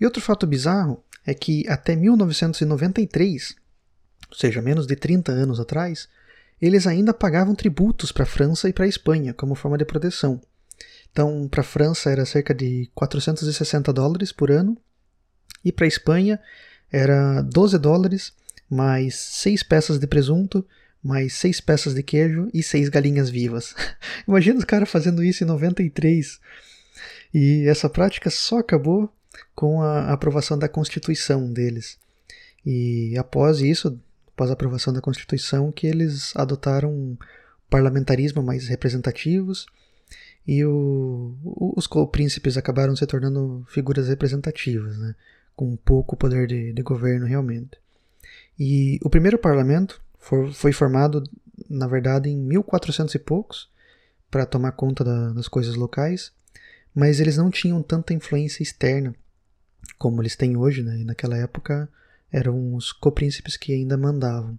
E 0.01 0.05
outro 0.05 0.23
fato 0.23 0.47
bizarro 0.47 1.03
é 1.27 1.35
que 1.35 1.69
até 1.69 1.95
1993, 1.95 3.57
ou 4.35 4.39
seja, 4.39 4.61
menos 4.61 4.85
de 4.85 4.97
30 4.97 5.31
anos 5.31 5.61
atrás, 5.61 6.09
eles 6.61 6.89
ainda 6.89 7.15
pagavam 7.15 7.55
tributos 7.55 8.11
para 8.11 8.25
a 8.25 8.27
França 8.27 8.69
e 8.69 8.73
para 8.73 8.85
a 8.85 8.89
Espanha 8.89 9.33
como 9.33 9.55
forma 9.55 9.79
de 9.79 9.85
proteção. 9.85 10.41
Então, 11.13 11.47
para 11.49 11.61
a 11.61 11.65
França 11.65 12.11
era 12.11 12.27
cerca 12.27 12.53
de 12.53 12.91
460 12.97 13.93
dólares 13.93 14.33
por 14.33 14.51
ano 14.51 14.77
e 15.65 15.71
para 15.71 15.85
a 15.85 15.89
Espanha 15.89 16.41
era 16.91 17.43
12 17.43 17.79
dólares, 17.79 18.33
mais 18.69 19.15
6 19.15 19.63
peças 19.63 20.01
de 20.01 20.07
presunto, 20.09 20.67
mais 21.01 21.35
6 21.35 21.61
peças 21.61 21.95
de 21.95 22.03
queijo 22.03 22.49
e 22.53 22.61
6 22.61 22.89
galinhas 22.89 23.31
vivas. 23.31 23.73
Imagina 24.27 24.59
os 24.59 24.65
caras 24.65 24.91
fazendo 24.91 25.23
isso 25.23 25.45
em 25.45 25.47
93. 25.47 26.41
E 27.33 27.69
essa 27.69 27.89
prática 27.89 28.31
só 28.31 28.59
acabou 28.59 29.09
com 29.55 29.81
a 29.81 30.13
aprovação 30.13 30.59
da 30.59 30.69
Constituição 30.69 31.53
deles. 31.53 31.99
E 32.67 33.17
após 33.19 33.61
isso, 33.61 34.01
após 34.35 34.51
a 34.51 34.55
aprovação 34.55 34.93
da 34.93 35.01
Constituição, 35.01 35.71
que 35.71 35.87
eles 35.87 36.35
adotaram 36.37 37.17
parlamentarismo 37.71 38.43
mais 38.43 38.69
representativos 38.69 39.67
e 40.47 40.65
o, 40.65 41.35
os 41.77 41.89
príncipes 42.11 42.57
acabaram 42.57 42.95
se 42.95 43.07
tornando 43.07 43.65
figuras 43.69 44.09
representativas, 44.09 44.99
né? 44.99 45.15
com 45.57 45.77
pouco 45.77 46.17
poder 46.17 46.49
de, 46.49 46.73
de 46.73 46.83
governo 46.83 47.27
realmente. 47.27 47.79
E 48.59 48.99
o 49.03 49.09
primeiro 49.09 49.39
parlamento 49.39 50.03
for, 50.19 50.53
foi 50.53 50.73
formado, 50.73 51.23
na 51.71 51.87
verdade, 51.87 52.29
em 52.29 52.37
1400 52.37 53.15
e 53.15 53.19
poucos, 53.19 53.71
para 54.31 54.45
tomar 54.45 54.73
conta 54.73 55.05
da, 55.05 55.33
das 55.33 55.47
coisas 55.47 55.77
locais, 55.77 56.33
mas 56.93 57.21
eles 57.21 57.37
não 57.37 57.51
tinham 57.51 57.83
tanta 57.83 58.13
influência 58.13 58.63
externa 58.63 59.15
como 59.97 60.21
eles 60.21 60.35
têm 60.35 60.57
hoje, 60.57 60.83
né? 60.83 60.99
E 60.99 61.05
naquela 61.05 61.37
época 61.37 61.89
eram 62.35 62.75
os 62.75 62.91
copríncipes 62.91 63.57
que 63.57 63.73
ainda 63.73 63.97
mandavam. 63.97 64.59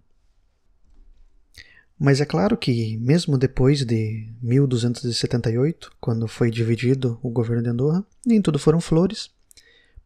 Mas 2.00 2.22
é 2.22 2.26
claro 2.26 2.56
que, 2.56 2.98
mesmo 2.98 3.38
depois 3.38 3.86
de 3.86 4.30
1278, 4.42 5.92
quando 6.00 6.26
foi 6.26 6.50
dividido 6.50 7.20
o 7.22 7.30
governo 7.30 7.62
de 7.62 7.70
Andorra, 7.70 8.06
nem 8.26 8.42
tudo 8.42 8.58
foram 8.58 8.80
flores, 8.80 9.30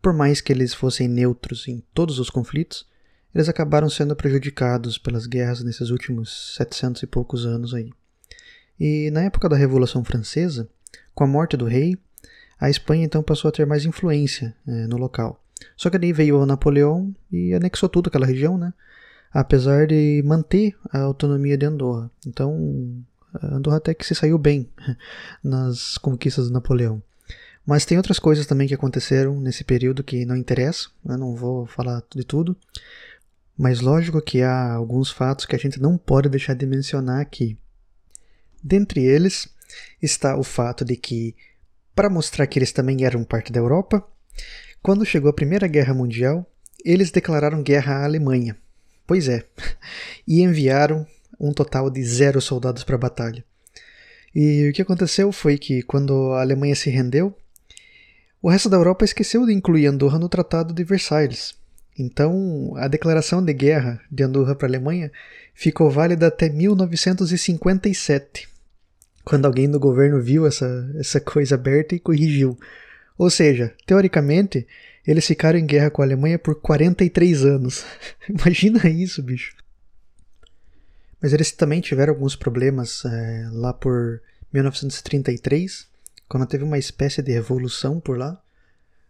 por 0.01 0.13
mais 0.13 0.41
que 0.41 0.51
eles 0.51 0.73
fossem 0.73 1.07
neutros 1.07 1.67
em 1.67 1.83
todos 1.93 2.17
os 2.17 2.31
conflitos, 2.31 2.87
eles 3.35 3.47
acabaram 3.47 3.87
sendo 3.87 4.15
prejudicados 4.15 4.97
pelas 4.97 5.27
guerras 5.27 5.63
nesses 5.63 5.91
últimos 5.91 6.55
setecentos 6.55 7.03
e 7.03 7.07
poucos 7.07 7.45
anos 7.45 7.75
aí. 7.75 7.91
E 8.79 9.11
na 9.11 9.21
época 9.21 9.47
da 9.47 9.55
Revolução 9.55 10.03
Francesa, 10.03 10.67
com 11.13 11.23
a 11.23 11.27
morte 11.27 11.55
do 11.55 11.65
rei, 11.65 11.95
a 12.59 12.67
Espanha 12.67 13.05
então 13.05 13.21
passou 13.21 13.49
a 13.49 13.51
ter 13.51 13.67
mais 13.67 13.85
influência 13.85 14.55
é, 14.67 14.87
no 14.87 14.97
local. 14.97 15.43
Só 15.75 15.89
que 15.89 15.97
daí 15.97 16.13
veio 16.13 16.39
o 16.39 16.45
Napoleão 16.45 17.13
e 17.31 17.53
anexou 17.53 17.89
tudo 17.89 18.07
aquela 18.07 18.25
região, 18.25 18.57
né? 18.57 18.73
Apesar 19.31 19.87
de 19.87 20.23
manter 20.25 20.75
a 20.91 20.99
autonomia 21.01 21.57
de 21.57 21.65
Andorra. 21.65 22.09
Então, 22.25 23.03
Andorra 23.43 23.77
até 23.77 23.93
que 23.93 24.05
se 24.05 24.15
saiu 24.15 24.37
bem 24.37 24.69
nas 25.43 25.97
conquistas 25.97 26.47
de 26.47 26.53
Napoleão. 26.53 27.01
Mas 27.65 27.85
tem 27.85 27.97
outras 27.97 28.17
coisas 28.17 28.47
também 28.47 28.67
que 28.67 28.73
aconteceram 28.73 29.39
nesse 29.39 29.63
período 29.63 30.03
que 30.03 30.25
não 30.25 30.35
interessam, 30.35 30.91
eu 31.05 31.17
não 31.17 31.35
vou 31.35 31.67
falar 31.67 32.01
de 32.15 32.23
tudo. 32.23 32.57
Mas 33.55 33.81
lógico 33.81 34.21
que 34.21 34.41
há 34.41 34.73
alguns 34.73 35.11
fatos 35.11 35.45
que 35.45 35.55
a 35.55 35.59
gente 35.59 35.79
não 35.79 35.97
pode 35.97 36.29
deixar 36.29 36.55
de 36.55 36.65
mencionar 36.65 37.21
aqui. 37.21 37.57
Dentre 38.63 39.03
eles 39.03 39.47
está 40.01 40.35
o 40.35 40.43
fato 40.43 40.83
de 40.83 40.95
que, 40.95 41.35
para 41.93 42.09
mostrar 42.09 42.47
que 42.47 42.57
eles 42.57 42.71
também 42.71 43.03
eram 43.03 43.23
parte 43.23 43.51
da 43.51 43.59
Europa, 43.59 44.03
quando 44.81 45.05
chegou 45.05 45.29
a 45.29 45.33
Primeira 45.33 45.67
Guerra 45.67 45.93
Mundial, 45.93 46.49
eles 46.83 47.11
declararam 47.11 47.61
guerra 47.61 47.97
à 47.97 48.05
Alemanha. 48.05 48.57
Pois 49.05 49.27
é, 49.27 49.45
e 50.27 50.41
enviaram 50.41 51.05
um 51.39 51.51
total 51.51 51.89
de 51.89 52.03
zero 52.03 52.41
soldados 52.41 52.83
para 52.83 52.95
a 52.95 52.99
batalha. 52.99 53.43
E 54.35 54.69
o 54.69 54.73
que 54.73 54.81
aconteceu 54.81 55.31
foi 55.31 55.57
que, 55.57 55.81
quando 55.81 56.33
a 56.33 56.41
Alemanha 56.41 56.75
se 56.75 56.89
rendeu, 56.89 57.35
o 58.41 58.49
resto 58.49 58.69
da 58.69 58.77
Europa 58.77 59.03
esqueceu 59.03 59.45
de 59.45 59.53
incluir 59.53 59.87
Andorra 59.87 60.19
no 60.19 60.29
Tratado 60.29 60.73
de 60.73 60.83
Versalhes. 60.83 61.57
Então, 61.97 62.73
a 62.77 62.87
declaração 62.87 63.43
de 63.43 63.53
guerra 63.53 63.99
de 64.09 64.23
Andorra 64.23 64.55
para 64.55 64.67
a 64.67 64.69
Alemanha 64.69 65.11
ficou 65.53 65.89
válida 65.89 66.27
até 66.27 66.47
1957, 66.47 68.47
quando 69.25 69.45
alguém 69.45 69.69
do 69.69 69.79
governo 69.79 70.21
viu 70.21 70.47
essa, 70.47 70.89
essa 70.97 71.19
coisa 71.19 71.55
aberta 71.55 71.95
e 71.95 71.99
corrigiu. 71.99 72.57
Ou 73.19 73.29
seja, 73.29 73.75
teoricamente, 73.85 74.65
eles 75.05 75.27
ficaram 75.27 75.59
em 75.59 75.65
guerra 75.65 75.91
com 75.91 76.01
a 76.01 76.05
Alemanha 76.05 76.39
por 76.39 76.55
43 76.55 77.43
anos. 77.43 77.83
Imagina 78.29 78.87
isso, 78.87 79.21
bicho. 79.21 79.57
Mas 81.21 81.33
eles 81.33 81.51
também 81.51 81.81
tiveram 81.81 82.13
alguns 82.13 82.37
problemas 82.37 83.03
é, 83.03 83.49
lá 83.51 83.73
por 83.73 84.21
1933, 84.53 85.85
quando 86.29 86.47
teve 86.47 86.63
uma 86.63 86.77
espécie 86.77 87.21
de 87.21 87.33
revolução 87.33 87.99
por 87.99 88.17
lá, 88.17 88.41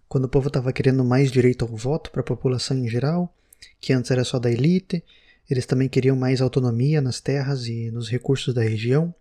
quando 0.07 0.25
o 0.25 0.29
povo 0.29 0.47
estava 0.47 0.73
querendo 0.73 1.05
mais 1.05 1.31
direito 1.31 1.63
ao 1.63 1.77
voto 1.77 2.09
para 2.09 2.21
a 2.21 2.23
população 2.23 2.75
em 2.79 2.89
geral, 2.89 3.31
que 3.79 3.93
antes 3.93 4.09
era 4.09 4.23
só 4.23 4.39
da 4.39 4.51
elite, 4.51 5.03
eles 5.47 5.67
também 5.67 5.87
queriam 5.87 6.15
mais 6.15 6.41
autonomia 6.41 6.99
nas 6.99 7.21
terras 7.21 7.67
e 7.67 7.91
nos 7.91 8.09
recursos 8.09 8.55
da 8.55 8.63
região, 8.63 9.13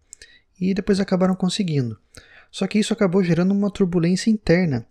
e 0.58 0.72
depois 0.72 0.98
acabaram 0.98 1.34
conseguindo. 1.34 1.98
Só 2.50 2.66
que 2.66 2.78
isso 2.78 2.92
acabou 2.92 3.22
gerando 3.22 3.52
uma 3.52 3.70
turbulência 3.70 4.30
interna 4.30 4.86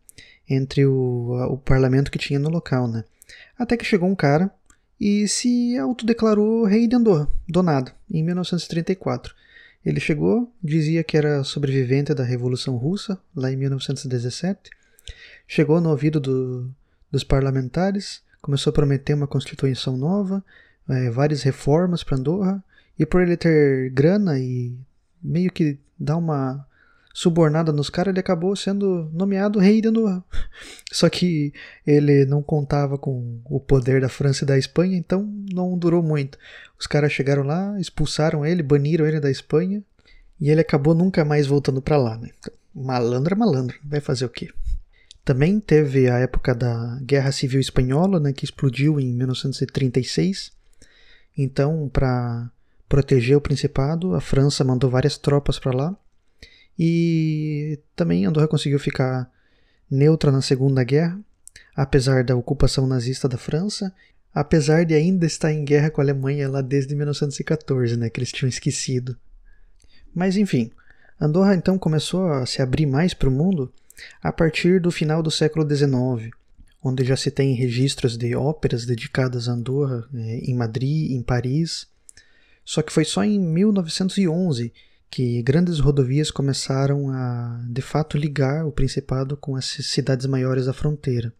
entre 0.50 0.86
o, 0.86 1.32
o 1.50 1.58
parlamento 1.58 2.12
que 2.12 2.20
tinha 2.20 2.40
no 2.40 2.50
local, 2.50 2.88
né? 2.88 3.04
Até 3.58 3.76
que 3.76 3.86
chegou 3.86 4.10
um 4.10 4.16
cara 4.16 4.52
e 5.00 5.28
se 5.28 5.78
autodeclarou 5.78 6.66
rei 6.66 6.88
de 6.88 6.96
Andorra, 6.96 7.28
do 7.48 7.62
nada, 7.62 7.94
em 8.10 8.24
1934. 8.24 9.36
Ele 9.86 10.00
chegou, 10.00 10.52
dizia 10.62 11.04
que 11.04 11.16
era 11.16 11.44
sobrevivente 11.44 12.14
da 12.14 12.24
Revolução 12.24 12.76
Russa, 12.76 13.18
lá 13.36 13.52
em 13.52 13.56
1917. 13.56 14.72
Chegou 15.48 15.80
no 15.80 15.90
ouvido 15.90 16.20
do, 16.20 16.70
dos 17.12 17.24
parlamentares, 17.24 18.22
começou 18.42 18.72
a 18.72 18.74
prometer 18.74 19.14
uma 19.14 19.28
constituição 19.28 19.96
nova, 19.96 20.44
é, 20.90 21.10
várias 21.10 21.44
reformas 21.44 22.04
para 22.04 22.18
Andorra, 22.18 22.64
e 23.00 23.06
por 23.06 23.22
ele 23.22 23.38
ter 23.38 23.90
grana 23.92 24.38
e 24.40 24.76
meio 25.22 25.52
que 25.52 25.78
dar 25.98 26.18
uma 26.18 26.67
subornada 27.18 27.74
nos 27.74 27.90
caras, 27.90 28.12
ele 28.12 28.20
acabou 28.20 28.56
sendo 28.56 29.10
nomeado 29.12 29.58
rei 29.58 29.82
de 29.82 29.88
Andorra. 29.88 30.24
Só 30.94 31.10
que 31.10 31.52
ele 31.86 32.26
não 32.26 32.44
contava 32.44 32.96
com 32.96 33.40
o 33.46 33.60
poder 33.60 34.00
da 34.00 34.08
França 34.08 34.44
e 34.44 34.48
da 34.48 34.56
Espanha, 34.56 34.96
então 34.96 35.24
não 35.52 35.76
durou 35.76 36.04
muito. 36.04 36.38
Os 36.80 36.86
caras 36.86 37.12
chegaram 37.12 37.42
lá, 37.42 37.76
expulsaram 37.80 38.46
ele, 38.46 38.62
baniram 38.62 39.08
ele 39.08 39.20
da 39.20 39.32
Espanha, 39.32 39.82
e 40.40 40.52
ele 40.52 40.62
acabou 40.62 40.94
nunca 40.94 41.26
mais 41.26 41.48
voltando 41.48 41.82
para 41.82 41.98
lá. 41.98 42.20
Né? 42.20 42.30
Então, 42.38 42.54
malandro 42.76 43.34
é 43.34 43.38
malandro, 43.38 43.80
vai 43.84 44.00
fazer 44.00 44.26
o 44.26 44.30
quê? 44.30 44.50
Também 45.26 45.60
teve 45.60 46.08
a 46.08 46.20
época 46.20 46.54
da 46.54 47.00
Guerra 47.02 47.32
Civil 47.32 47.60
Espanhola, 47.60 48.20
né, 48.20 48.32
que 48.32 48.46
explodiu 48.46 49.00
em 49.00 49.12
1936. 49.12 50.52
Então, 51.36 51.90
para 51.92 52.48
proteger 52.88 53.36
o 53.36 53.42
Principado, 53.42 54.14
a 54.14 54.22
França 54.22 54.64
mandou 54.64 54.88
várias 54.88 55.18
tropas 55.18 55.58
para 55.58 55.76
lá 55.76 55.98
e 56.78 57.80
também 57.96 58.26
Andorra 58.26 58.48
conseguiu 58.48 58.80
ficar 58.80 59.32
neutra 59.90 60.32
na 60.32 60.42
Segunda 60.42 60.84
Guerra, 60.84 61.20
apesar 61.76 62.24
da 62.24 62.36
ocupação 62.36 62.86
nazista 62.86 63.28
da 63.28 63.38
França, 63.38 63.94
apesar 64.34 64.86
de 64.86 64.94
ainda 64.94 65.26
estar 65.26 65.52
em 65.52 65.66
guerra 65.66 65.90
com 65.90 66.02
a 66.02 66.04
Alemanha 66.04 66.48
lá 66.50 66.62
desde 66.62 66.94
1914, 66.96 67.98
né, 67.98 68.10
que 68.10 68.20
eles 68.20 68.32
tinham 68.32 68.50
esquecido. 68.50 69.18
Mas 70.14 70.38
enfim, 70.38 70.72
Andorra 71.20 71.56
então 71.56 71.78
começou 71.78 72.32
a 72.32 72.46
se 72.46 72.62
abrir 72.62 72.86
mais 72.86 73.14
para 73.14 73.30
o 73.30 73.32
mundo 73.32 73.72
a 74.22 74.32
partir 74.32 74.80
do 74.80 74.92
final 74.92 75.24
do 75.24 75.32
século 75.32 75.68
XIX, 75.68 76.32
onde 76.84 77.04
já 77.04 77.18
se 77.18 77.32
tem 77.32 77.56
registros 77.56 78.16
de 78.18 78.36
óperas 78.36 78.86
dedicadas 78.86 79.50
a 79.50 79.54
Andorra, 79.54 80.08
né, 80.12 80.40
em 80.40 80.54
Madrid, 80.54 81.12
em 81.12 81.24
Paris. 81.24 81.88
Só 82.64 82.82
que 82.82 82.94
foi 82.94 83.06
só 83.06 83.24
em 83.24 83.40
1911 83.40 84.72
que 85.10 85.42
grandes 85.42 85.80
rodovias 85.80 86.30
começaram 86.30 87.10
a, 87.10 87.62
de 87.70 87.82
fato, 87.82 88.18
ligar 88.18 88.66
o 88.66 88.72
Principado 88.72 89.38
com 89.38 89.56
as 89.56 89.66
cidades 89.66 90.26
maiores 90.26 90.66
da 90.66 90.74
fronteira. 90.74 91.34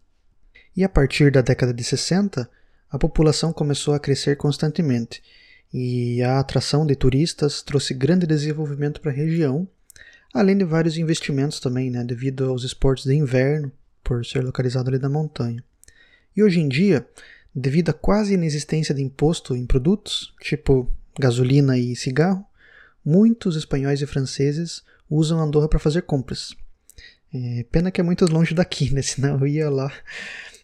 E 0.76 0.84
a 0.84 0.90
partir 0.90 1.32
da 1.32 1.42
década 1.42 1.74
de 1.74 1.84
60, 1.84 2.50
a 2.90 2.98
população 2.98 3.52
começou 3.52 3.94
a 3.94 4.00
crescer 4.00 4.38
constantemente, 4.38 5.22
e 5.74 6.22
a 6.24 6.40
atração 6.40 6.86
de 6.86 6.96
turistas 6.96 7.62
trouxe 7.62 7.94
grande 7.94 8.26
desenvolvimento 8.26 9.02
para 9.02 9.12
a 9.12 9.16
região, 9.16 9.68
além 10.34 10.58
de 10.58 10.64
vários 10.64 10.98
investimentos 10.98 11.60
também, 11.60 11.90
né, 11.90 12.04
devido 12.04 12.46
aos 12.46 12.64
esportes 12.64 13.06
de 13.06 13.16
inverno, 13.16 13.72
por 14.04 14.26
ser 14.26 14.44
localizado 14.44 14.90
ali 14.90 15.00
na 15.00 15.10
montanha. 15.10 15.62
E 16.36 16.42
hoje 16.42 16.60
em 16.60 16.70
dia, 16.70 17.06
devido 17.54 17.90
à 17.90 17.94
quase 17.94 18.36
inexistência 18.36 18.96
de 18.96 19.02
imposto 19.02 19.56
em 19.56 19.66
produtos, 19.66 20.34
tipo 20.40 20.90
gasolina 21.20 21.78
e 21.78 21.96
cigarro, 21.96 22.46
muitos 23.08 23.56
espanhóis 23.56 24.02
e 24.02 24.06
franceses 24.06 24.84
usam 25.10 25.40
Andorra 25.40 25.70
para 25.70 25.80
fazer 25.80 26.02
compras. 26.02 26.54
É, 27.34 27.66
pena 27.72 27.90
que 27.90 28.02
é 28.02 28.04
muito 28.04 28.26
longe 28.26 28.54
daqui, 28.54 28.94
né? 28.94 29.00
Senão 29.02 29.40
eu 29.40 29.48
ia 29.48 29.70
lá, 29.70 29.90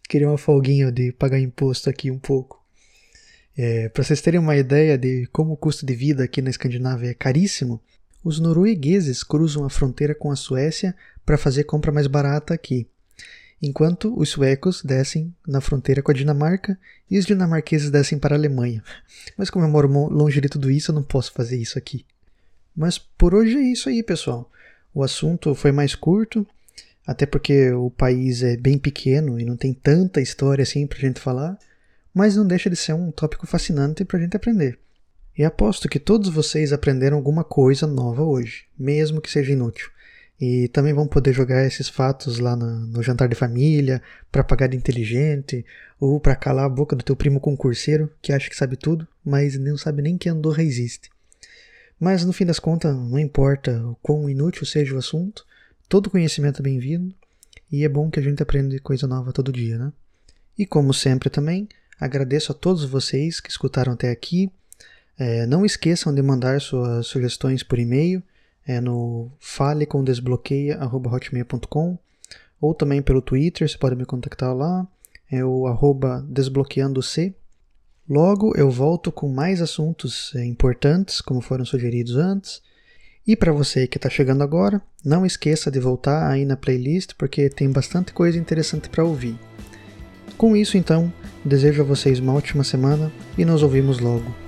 queria 0.10 0.28
uma 0.28 0.38
folguinha 0.38 0.92
de 0.92 1.14
pagar 1.14 1.40
imposto 1.40 1.90
aqui 1.90 2.12
um 2.12 2.20
pouco. 2.20 2.62
É, 3.58 3.88
para 3.88 4.04
vocês 4.04 4.20
terem 4.20 4.42
uma 4.42 4.58
ideia 4.58 4.98
de 4.98 5.26
como 5.32 5.54
o 5.54 5.58
custo 5.58 5.86
de 5.86 5.96
vida 5.96 6.26
aqui 6.26 6.42
na 6.42 6.50
Escandinávia 6.50 7.12
é 7.12 7.14
caríssimo, 7.14 7.80
os 8.22 8.40
noruegueses 8.40 9.24
cruzam 9.24 9.64
a 9.64 9.70
fronteira 9.70 10.14
com 10.14 10.30
a 10.30 10.36
Suécia 10.36 10.94
para 11.26 11.38
fazer 11.38 11.64
compra 11.64 11.94
mais 11.94 12.08
barata 12.08 12.54
aqui, 12.54 12.88
enquanto 13.62 14.14
os 14.20 14.30
suecos 14.30 14.84
descem 14.84 15.34
na 15.48 15.62
fronteira 15.62 16.02
com 16.02 16.12
a 16.12 16.16
Dinamarca 16.16 16.78
e 17.10 17.18
os 17.18 17.26
dinamarqueses 17.26 17.90
descem 17.90 18.18
para 18.18 18.36
a 18.36 18.38
Alemanha. 18.38 18.84
Mas 19.38 19.50
como 19.50 19.64
eu 19.64 19.70
moro 19.70 19.88
longe 20.10 20.42
de 20.42 20.50
tudo 20.50 20.70
isso, 20.70 20.92
eu 20.92 20.96
não 20.96 21.04
posso 21.04 21.32
fazer 21.32 21.58
isso 21.58 21.78
aqui. 21.78 22.06
Mas 22.76 22.98
por 22.98 23.36
hoje 23.36 23.58
é 23.58 23.62
isso 23.62 23.90
aí, 23.90 24.02
pessoal. 24.02 24.50
O 24.94 25.04
assunto 25.04 25.54
foi 25.56 25.72
mais 25.72 25.96
curto, 25.96 26.46
até 27.06 27.26
porque 27.26 27.72
o 27.72 27.90
país 27.90 28.44
é 28.44 28.56
bem 28.56 28.78
pequeno 28.78 29.40
e 29.40 29.46
não 29.46 29.58
tem 29.58 29.74
tanta 29.74 30.22
história 30.22 30.64
assim 30.64 30.88
pra 30.88 31.00
gente 31.00 31.20
falar, 31.20 31.58
mas 32.14 32.36
não 32.36 32.46
deixa 32.46 32.70
de 32.70 32.76
ser 32.76 32.94
um 32.94 33.12
tópico 33.12 33.48
fascinante 33.48 34.06
pra 34.06 34.20
gente 34.20 34.38
aprender. 34.38 34.80
E 35.38 35.44
aposto 35.44 35.90
que 35.90 36.00
todos 36.00 36.30
vocês 36.30 36.72
aprenderam 36.72 37.18
alguma 37.18 37.44
coisa 37.44 37.88
nova 37.88 38.22
hoje, 38.22 38.66
mesmo 38.78 39.20
que 39.20 39.32
seja 39.32 39.52
inútil. 39.52 39.90
E 40.40 40.68
também 40.68 40.94
vão 40.94 41.08
poder 41.08 41.34
jogar 41.34 41.66
esses 41.66 41.90
fatos 41.90 42.38
lá 42.38 42.56
no, 42.56 42.82
no 42.88 43.02
jantar 43.02 43.28
de 43.28 43.36
família, 43.36 44.02
para 44.32 44.44
pagar 44.44 44.68
de 44.68 44.78
inteligente, 44.78 45.66
ou 46.00 46.20
para 46.20 46.36
calar 46.36 46.66
a 46.66 46.70
boca 46.70 46.96
do 46.96 47.04
teu 47.04 47.16
primo 47.16 47.40
concurseiro, 47.40 48.12
que 48.22 48.32
acha 48.32 48.50
que 48.50 48.56
sabe 48.56 48.76
tudo, 48.76 49.08
mas 49.26 49.58
não 49.58 49.78
sabe 49.78 50.02
nem 50.04 50.18
que 50.18 50.30
Andorra 50.30 50.62
existe. 50.62 51.10
Mas 52.00 52.26
no 52.26 52.34
fim 52.34 52.46
das 52.46 52.60
contas, 52.60 52.96
não 52.96 53.20
importa 53.20 53.72
o 53.86 53.96
quão 54.02 54.30
inútil 54.30 54.66
seja 54.66 54.96
o 54.96 54.98
assunto, 54.98 55.46
todo 55.88 56.10
conhecimento 56.10 56.60
é 56.60 56.64
bem-vindo 56.64 57.14
e 57.72 57.84
é 57.84 57.90
bom 57.90 58.10
que 58.10 58.20
a 58.20 58.24
gente 58.24 58.44
aprenda 58.44 58.78
coisa 58.80 59.08
nova 59.08 59.32
todo 59.32 59.52
dia, 59.52 59.78
né? 59.78 59.94
E 60.58 60.66
como 60.66 60.94
sempre 60.94 61.30
também, 61.30 61.68
agradeço 62.00 62.52
a 62.52 62.56
todos 62.56 62.86
vocês 62.86 63.40
que 63.40 63.50
escutaram 63.50 63.94
até 63.94 64.12
aqui. 64.12 64.52
É, 65.18 65.46
não 65.46 65.66
esqueçam 65.66 66.14
de 66.14 66.22
mandar 66.22 66.60
suas 66.62 67.08
sugestões 67.08 67.64
por 67.64 67.80
e-mail 67.80 68.22
é 68.66 68.80
no 68.80 69.30
falecomdesbloqueia.hotmail.com 69.40 71.98
ou 72.60 72.74
também 72.74 73.00
pelo 73.02 73.22
Twitter, 73.22 73.70
você 73.70 73.78
pode 73.78 73.96
me 73.96 74.06
contactar 74.06 74.56
lá, 74.56 74.88
é 75.30 75.44
o 75.44 75.68
arroba 75.68 76.26
desbloqueando-c 76.30 77.36
Logo, 78.10 78.54
eu 78.58 78.70
volto 78.70 79.12
com 79.12 79.30
mais 79.30 79.62
assuntos 79.62 80.34
eh, 80.36 80.44
importantes, 80.46 81.22
como 81.22 81.40
foram 81.40 81.64
sugeridos 81.64 82.18
antes. 82.18 82.62
E 83.26 83.36
para 83.36 83.54
você 83.54 83.88
que 83.88 83.98
está 83.98 84.10
chegando 84.10 84.44
agora, 84.44 84.82
não 85.06 85.26
esqueça 85.26 85.72
de 85.72 85.80
voltar 85.80 86.30
aí 86.30 86.44
na 86.44 86.58
playlist, 86.58 87.14
porque 87.18 87.50
tem 87.50 87.72
bastante 87.72 88.12
coisa 88.12 88.38
interessante 88.38 88.90
para 88.90 89.06
ouvir. 89.06 89.40
Com 90.38 90.58
isso, 90.58 90.78
então, 90.78 91.12
desejo 91.46 91.82
a 91.82 91.86
vocês 91.86 92.20
uma 92.20 92.34
ótima 92.34 92.66
semana 92.66 93.10
e 93.38 93.46
nos 93.46 93.64
ouvimos 93.64 94.00
logo. 94.00 94.43